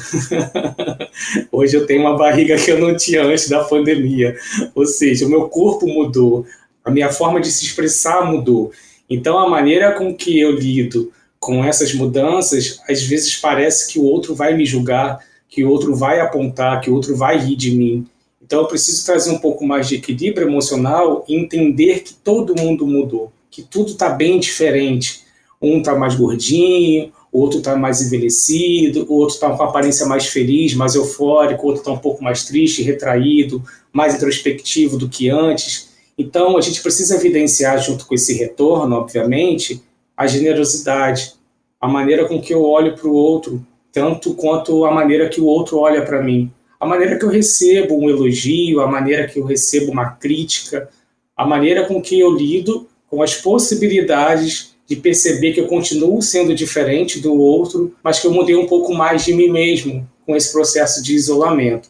Hoje 1.52 1.76
eu 1.76 1.88
tenho 1.88 2.02
uma 2.02 2.16
barriga 2.16 2.56
que 2.56 2.70
eu 2.70 2.80
não 2.80 2.96
tinha 2.96 3.24
antes 3.24 3.50
da 3.50 3.64
pandemia. 3.64 4.36
Ou 4.76 4.86
seja, 4.86 5.26
o 5.26 5.30
meu 5.30 5.50
corpo 5.50 5.88
mudou, 5.88 6.46
a 6.86 6.92
minha 6.92 7.12
forma 7.12 7.42
de 7.42 7.52
se 7.52 7.66
expressar 7.66 8.32
mudou. 8.32 8.72
Então 9.10 9.38
a 9.38 9.50
maneira 9.50 9.94
com 9.94 10.16
que 10.16 10.40
eu 10.40 10.52
lido 10.52 11.12
com 11.40 11.64
essas 11.64 11.94
mudanças, 11.94 12.80
às 12.90 13.04
vezes 13.04 13.36
parece 13.36 13.92
que 13.92 14.00
o 14.00 14.04
outro 14.04 14.34
vai 14.34 14.56
me 14.56 14.66
julgar, 14.66 15.20
que 15.50 15.64
o 15.64 15.70
outro 15.70 15.96
vai 15.96 16.20
apontar, 16.20 16.80
que 16.82 16.90
o 16.90 16.94
outro 16.96 17.16
vai 17.16 17.38
rir 17.38 17.56
de 17.56 17.72
mim. 17.72 18.08
Então 18.42 18.62
eu 18.62 18.68
preciso 18.68 19.06
trazer 19.06 19.32
um 19.32 19.40
pouco 19.40 19.66
mais 19.66 19.88
de 19.88 19.96
equilíbrio 19.96 20.48
emocional 20.48 21.24
e 21.28 21.36
entender 21.36 22.02
que 22.02 22.14
todo 22.14 22.60
mundo 22.60 22.88
mudou, 22.88 23.32
que 23.52 23.62
tudo 23.62 23.92
está 23.92 24.10
bem 24.10 24.40
diferente. 24.40 25.22
Um 25.62 25.78
está 25.78 25.96
mais 25.96 26.16
gordinho, 26.16 27.12
outro 27.32 27.60
está 27.60 27.76
mais 27.76 28.02
envelhecido, 28.02 29.06
outro 29.10 29.36
está 29.36 29.50
com 29.50 29.64
aparência 29.64 30.06
mais 30.06 30.28
feliz, 30.28 30.74
mais 30.74 30.94
eufórico, 30.94 31.66
outro 31.66 31.82
está 31.82 31.92
um 31.92 31.98
pouco 31.98 32.24
mais 32.24 32.46
triste, 32.46 32.84
retraído, 32.84 33.64
mais 33.92 34.16
introspectivo 34.16 34.98
do 34.98 35.10
que 35.10 35.30
antes. 35.30 35.93
Então 36.18 36.58
a 36.58 36.62
gente 36.62 36.82
precisa 36.82 37.16
evidenciar, 37.16 37.80
junto 37.80 38.06
com 38.06 38.14
esse 38.14 38.34
retorno, 38.34 38.96
obviamente, 38.96 39.84
a 40.16 40.28
generosidade, 40.28 41.34
a 41.80 41.88
maneira 41.88 42.28
com 42.28 42.42
que 42.42 42.54
eu 42.54 42.64
olho 42.64 42.96
para 42.96 43.08
o 43.08 43.14
outro, 43.14 43.66
tanto 43.92 44.34
quanto 44.36 44.86
a 44.86 44.92
maneira 44.92 45.30
que 45.30 45.42
o 45.42 45.46
outro 45.46 45.80
olha 45.80 46.04
para 46.04 46.22
mim, 46.22 46.52
a 46.80 46.86
maneira 46.86 47.18
que 47.18 47.26
eu 47.26 47.30
recebo 47.30 47.98
um 47.98 48.10
elogio, 48.10 48.82
a 48.82 48.88
maneira 48.88 49.28
que 49.28 49.40
eu 49.40 49.46
recebo 49.46 49.92
uma 49.92 50.12
crítica, 50.12 50.90
a 51.36 51.46
maneira 51.46 51.86
com 51.86 52.02
que 52.02 52.20
eu 52.20 52.32
lido 52.32 52.88
com 53.10 53.22
as 53.22 53.36
possibilidades 53.36 54.74
de 54.86 54.96
perceber 54.96 55.54
que 55.54 55.62
eu 55.62 55.68
continuo 55.68 56.22
sendo 56.22 56.54
diferente 56.54 57.20
do 57.20 57.34
outro, 57.40 57.96
mas 58.04 58.20
que 58.20 58.28
eu 58.28 58.32
mudei 58.32 58.56
um 58.56 58.68
pouco 58.68 58.94
mais 58.94 59.24
de 59.24 59.34
mim 59.34 59.50
mesmo 59.50 60.08
com 60.26 60.36
esse 60.36 60.52
processo 60.52 61.02
de 61.02 61.16
isolamento. 61.16 61.90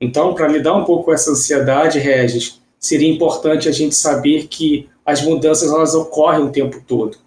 Então, 0.00 0.34
para 0.34 0.48
me 0.48 0.60
dar 0.60 0.76
um 0.76 0.84
pouco 0.84 1.12
essa 1.12 1.30
ansiedade, 1.30 1.98
Regis, 1.98 2.60
seria 2.84 3.08
importante 3.08 3.68
a 3.68 3.72
gente 3.72 3.94
saber 3.94 4.46
que 4.46 4.88
as 5.04 5.22
mudanças 5.22 5.70
elas 5.70 5.94
ocorrem 5.94 6.44
o 6.44 6.50
tempo 6.50 6.82
todo 6.86 7.18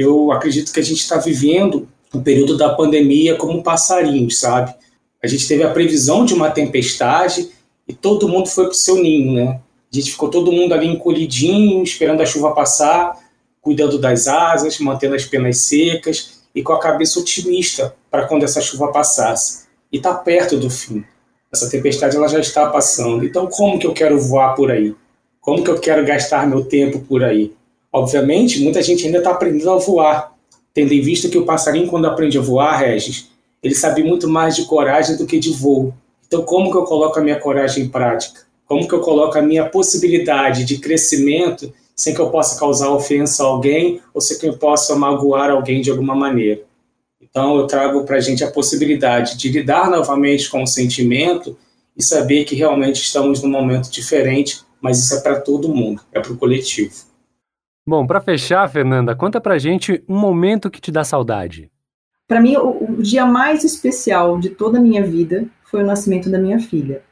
eu 0.00 0.32
acredito 0.32 0.72
que 0.72 0.80
a 0.80 0.84
gente 0.84 1.00
está 1.00 1.18
vivendo 1.18 1.88
o 2.12 2.20
período 2.20 2.56
da 2.56 2.74
pandemia 2.74 3.36
como 3.36 3.62
passarinhos, 3.62 4.38
sabe? 4.38 4.74
A 5.22 5.26
gente 5.26 5.46
teve 5.46 5.62
a 5.62 5.70
previsão 5.70 6.24
de 6.24 6.34
uma 6.34 6.50
tempestade 6.50 7.50
e 7.86 7.92
todo 7.92 8.28
mundo 8.28 8.48
foi 8.48 8.64
para 8.64 8.72
o 8.72 8.76
seu 8.76 8.96
ninho, 8.96 9.32
né? 9.32 9.60
A 9.92 9.96
gente 9.96 10.12
ficou 10.12 10.28
todo 10.28 10.52
mundo 10.52 10.72
ali 10.72 10.86
encolhidinho, 10.86 11.82
esperando 11.82 12.22
a 12.22 12.26
chuva 12.26 12.54
passar, 12.54 13.18
cuidando 13.60 13.98
das 13.98 14.26
asas, 14.26 14.78
mantendo 14.78 15.14
as 15.14 15.24
penas 15.24 15.58
secas 15.58 16.40
e 16.54 16.62
com 16.62 16.72
a 16.72 16.80
cabeça 16.80 17.20
otimista 17.20 17.94
para 18.10 18.26
quando 18.26 18.44
essa 18.44 18.60
chuva 18.60 18.92
passasse. 18.92 19.66
E 19.92 19.96
está 19.96 20.14
perto 20.14 20.56
do 20.56 20.70
fim. 20.70 21.04
Essa 21.52 21.68
tempestade 21.68 22.16
ela 22.16 22.28
já 22.28 22.38
está 22.38 22.66
passando. 22.70 23.24
Então, 23.24 23.48
como 23.48 23.78
que 23.78 23.86
eu 23.86 23.92
quero 23.92 24.20
voar 24.20 24.54
por 24.54 24.70
aí? 24.70 24.94
Como 25.40 25.64
que 25.64 25.70
eu 25.70 25.80
quero 25.80 26.06
gastar 26.06 26.46
meu 26.46 26.64
tempo 26.64 27.00
por 27.00 27.24
aí? 27.24 27.52
Obviamente, 27.92 28.62
muita 28.62 28.80
gente 28.82 29.04
ainda 29.04 29.18
está 29.18 29.32
aprendendo 29.32 29.70
a 29.70 29.78
voar, 29.78 30.32
tendo 30.72 30.92
em 30.92 31.00
vista 31.00 31.28
que 31.28 31.36
o 31.36 31.44
passarinho, 31.44 31.88
quando 31.88 32.06
aprende 32.06 32.38
a 32.38 32.40
voar, 32.40 32.78
Regis, 32.78 33.28
ele 33.62 33.74
sabe 33.74 34.04
muito 34.04 34.28
mais 34.28 34.54
de 34.54 34.64
coragem 34.64 35.16
do 35.16 35.26
que 35.26 35.40
de 35.40 35.50
voo. 35.50 35.92
Então, 36.26 36.42
como 36.42 36.70
que 36.70 36.76
eu 36.76 36.84
coloco 36.84 37.18
a 37.18 37.22
minha 37.22 37.40
coragem 37.40 37.84
em 37.84 37.88
prática? 37.88 38.42
Como 38.64 38.86
que 38.86 38.94
eu 38.94 39.00
coloco 39.00 39.36
a 39.36 39.42
minha 39.42 39.68
possibilidade 39.68 40.64
de 40.64 40.78
crescimento 40.78 41.72
sem 41.96 42.14
que 42.14 42.20
eu 42.20 42.30
possa 42.30 42.58
causar 42.58 42.90
ofensa 42.90 43.42
a 43.42 43.46
alguém 43.46 44.00
ou 44.14 44.20
sem 44.20 44.38
que 44.38 44.46
eu 44.46 44.56
possa 44.56 44.94
magoar 44.94 45.50
alguém 45.50 45.80
de 45.82 45.90
alguma 45.90 46.14
maneira? 46.14 46.62
Então, 47.20 47.58
eu 47.58 47.66
trago 47.66 48.04
para 48.04 48.16
a 48.16 48.20
gente 48.20 48.42
a 48.42 48.50
possibilidade 48.50 49.36
de 49.36 49.50
lidar 49.50 49.90
novamente 49.90 50.48
com 50.48 50.62
o 50.62 50.66
sentimento 50.66 51.56
e 51.96 52.02
saber 52.02 52.44
que 52.44 52.54
realmente 52.54 53.02
estamos 53.02 53.42
num 53.42 53.50
momento 53.50 53.90
diferente, 53.90 54.62
mas 54.80 54.98
isso 54.98 55.14
é 55.14 55.20
para 55.20 55.40
todo 55.40 55.74
mundo, 55.74 56.02
é 56.12 56.20
para 56.20 56.32
o 56.32 56.36
coletivo. 56.36 56.94
Bom, 57.86 58.06
para 58.06 58.20
fechar, 58.20 58.68
Fernanda, 58.70 59.14
conta 59.14 59.40
para 59.40 59.58
gente 59.58 60.02
um 60.08 60.18
momento 60.18 60.70
que 60.70 60.80
te 60.80 60.90
dá 60.90 61.04
saudade. 61.04 61.70
Para 62.26 62.40
mim, 62.40 62.56
o, 62.56 62.98
o, 62.98 63.02
dia 63.02 63.26
mais 63.26 63.64
especial 63.64 64.38
de 64.38 64.50
toda 64.50 64.78
a 64.78 64.80
minha 64.80 65.04
vida 65.04 65.46
foi 65.64 65.82
o 65.82 65.86
nascimento 65.86 66.30
da 66.30 66.38
minha 66.38 66.60
filha. 66.60 67.02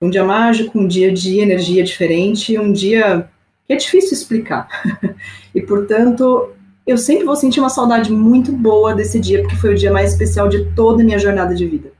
Um 0.00 0.08
dia 0.08 0.24
mágico, 0.24 0.78
um 0.78 0.86
dia 0.86 1.12
de 1.12 1.40
energia 1.40 1.82
diferente, 1.82 2.58
um 2.58 2.72
dia 2.72 3.28
que 3.66 3.72
é 3.72 3.76
difícil 3.76 4.12
explicar. 4.12 4.68
e, 5.54 5.60
portanto, 5.62 6.50
eu 6.86 6.98
sempre 6.98 7.24
vou 7.24 7.36
sentir 7.36 7.60
uma 7.60 7.70
saudade 7.70 8.12
muito 8.12 8.52
boa 8.52 8.94
desse 8.94 9.18
dia, 9.20 9.40
porque 9.42 9.56
foi 9.56 9.74
o 9.74 9.76
dia 9.76 9.92
mais 9.92 10.12
especial 10.12 10.48
de 10.48 10.72
toda 10.74 11.02
a 11.02 11.04
minha 11.04 11.18
jornada 11.18 11.54
de 11.54 11.66
vida. 11.66 11.92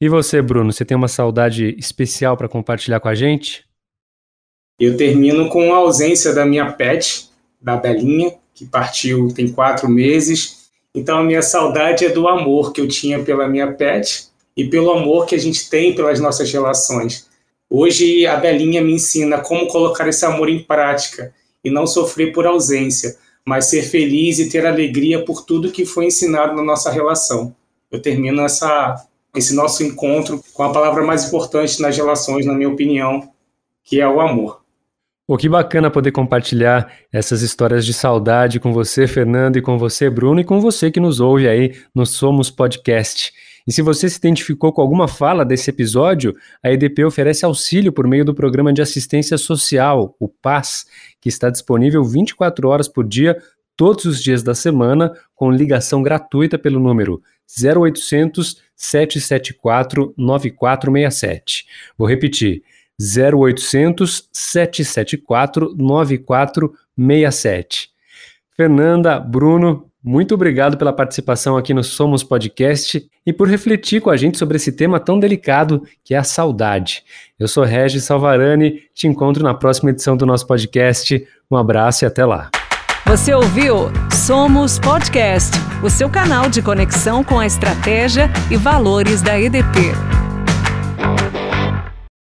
E 0.00 0.08
você, 0.08 0.40
Bruno, 0.40 0.72
você 0.72 0.84
tem 0.84 0.96
uma 0.96 1.08
saudade 1.08 1.74
especial 1.78 2.36
para 2.36 2.48
compartilhar 2.48 3.00
com 3.00 3.08
a 3.08 3.14
gente? 3.14 3.66
Eu 4.78 4.96
termino 4.96 5.48
com 5.50 5.74
a 5.74 5.76
ausência 5.76 6.34
da 6.34 6.46
minha 6.46 6.72
pet, 6.72 7.28
da 7.60 7.76
Belinha, 7.76 8.34
que 8.54 8.64
partiu 8.64 9.28
tem 9.28 9.52
quatro 9.52 9.88
meses 9.88 10.60
então 10.94 11.18
a 11.18 11.22
minha 11.22 11.42
saudade 11.42 12.04
é 12.04 12.08
do 12.08 12.26
amor 12.26 12.72
que 12.72 12.80
eu 12.80 12.88
tinha 12.88 13.22
pela 13.22 13.48
minha 13.48 13.72
pet 13.72 14.28
e 14.56 14.64
pelo 14.64 14.90
amor 14.90 15.26
que 15.26 15.34
a 15.34 15.38
gente 15.38 15.70
tem 15.70 15.94
pelas 15.94 16.18
nossas 16.18 16.52
relações. 16.52 17.28
Hoje 17.68 18.26
a 18.26 18.36
Belinha 18.36 18.82
me 18.82 18.92
ensina 18.92 19.38
como 19.38 19.68
colocar 19.68 20.08
esse 20.08 20.24
amor 20.24 20.48
em 20.48 20.62
prática 20.64 21.32
e 21.64 21.70
não 21.70 21.86
sofrer 21.86 22.32
por 22.32 22.44
ausência, 22.44 23.16
mas 23.50 23.64
ser 23.64 23.82
feliz 23.82 24.38
e 24.38 24.48
ter 24.48 24.64
alegria 24.64 25.24
por 25.24 25.44
tudo 25.44 25.72
que 25.72 25.84
foi 25.84 26.04
ensinado 26.04 26.54
na 26.54 26.62
nossa 26.62 26.88
relação. 26.88 27.52
Eu 27.90 28.00
termino 28.00 28.42
essa, 28.42 29.04
esse 29.34 29.56
nosso 29.56 29.82
encontro 29.82 30.40
com 30.54 30.62
a 30.62 30.72
palavra 30.72 31.04
mais 31.04 31.24
importante 31.24 31.82
nas 31.82 31.96
relações, 31.96 32.46
na 32.46 32.54
minha 32.54 32.68
opinião, 32.68 33.28
que 33.82 34.00
é 34.00 34.08
o 34.08 34.20
amor. 34.20 34.62
Pô, 35.26 35.36
que 35.36 35.48
bacana 35.48 35.90
poder 35.90 36.12
compartilhar 36.12 36.92
essas 37.12 37.42
histórias 37.42 37.84
de 37.84 37.92
saudade 37.92 38.60
com 38.60 38.72
você, 38.72 39.08
Fernando, 39.08 39.56
e 39.56 39.62
com 39.62 39.76
você, 39.76 40.08
Bruno, 40.08 40.40
e 40.40 40.44
com 40.44 40.60
você 40.60 40.88
que 40.88 41.00
nos 41.00 41.18
ouve 41.18 41.48
aí 41.48 41.74
no 41.92 42.06
Somos 42.06 42.52
Podcast. 42.52 43.32
E 43.66 43.72
se 43.72 43.82
você 43.82 44.08
se 44.08 44.18
identificou 44.18 44.72
com 44.72 44.80
alguma 44.80 45.06
fala 45.06 45.44
desse 45.44 45.70
episódio, 45.70 46.34
a 46.62 46.70
EDP 46.70 47.04
oferece 47.04 47.44
auxílio 47.44 47.92
por 47.92 48.06
meio 48.06 48.24
do 48.24 48.34
Programa 48.34 48.72
de 48.72 48.82
Assistência 48.82 49.36
Social, 49.36 50.14
o 50.18 50.28
PAS, 50.28 50.86
que 51.20 51.28
está 51.28 51.50
disponível 51.50 52.04
24 52.04 52.68
horas 52.68 52.88
por 52.88 53.06
dia, 53.06 53.36
todos 53.76 54.04
os 54.04 54.22
dias 54.22 54.42
da 54.42 54.54
semana, 54.54 55.12
com 55.34 55.50
ligação 55.50 56.02
gratuita 56.02 56.58
pelo 56.58 56.78
número 56.78 57.22
0800 57.58 58.62
774 58.76 60.14
9467. 60.16 61.66
Vou 61.96 62.08
repetir. 62.08 62.62
0800 63.00 64.28
774 64.32 65.74
9467. 65.76 67.90
Fernanda, 68.54 69.18
Bruno, 69.18 69.89
muito 70.02 70.34
obrigado 70.34 70.76
pela 70.76 70.92
participação 70.92 71.56
aqui 71.56 71.74
no 71.74 71.84
Somos 71.84 72.22
Podcast 72.22 73.06
e 73.26 73.32
por 73.32 73.48
refletir 73.48 74.00
com 74.00 74.08
a 74.08 74.16
gente 74.16 74.38
sobre 74.38 74.56
esse 74.56 74.72
tema 74.72 74.98
tão 74.98 75.18
delicado 75.18 75.82
que 76.02 76.14
é 76.14 76.18
a 76.18 76.24
saudade. 76.24 77.02
Eu 77.38 77.46
sou 77.46 77.64
Regis 77.64 78.04
Salvarani, 78.04 78.82
te 78.94 79.06
encontro 79.06 79.42
na 79.42 79.52
próxima 79.52 79.90
edição 79.90 80.16
do 80.16 80.24
nosso 80.24 80.46
podcast. 80.46 81.26
Um 81.50 81.56
abraço 81.56 82.04
e 82.04 82.06
até 82.06 82.24
lá. 82.24 82.50
Você 83.06 83.34
ouviu 83.34 83.90
Somos 84.12 84.78
Podcast, 84.78 85.50
o 85.82 85.90
seu 85.90 86.08
canal 86.08 86.48
de 86.48 86.62
conexão 86.62 87.24
com 87.24 87.38
a 87.38 87.46
estratégia 87.46 88.30
e 88.50 88.56
valores 88.56 89.20
da 89.20 89.38
EDP. 89.38 90.19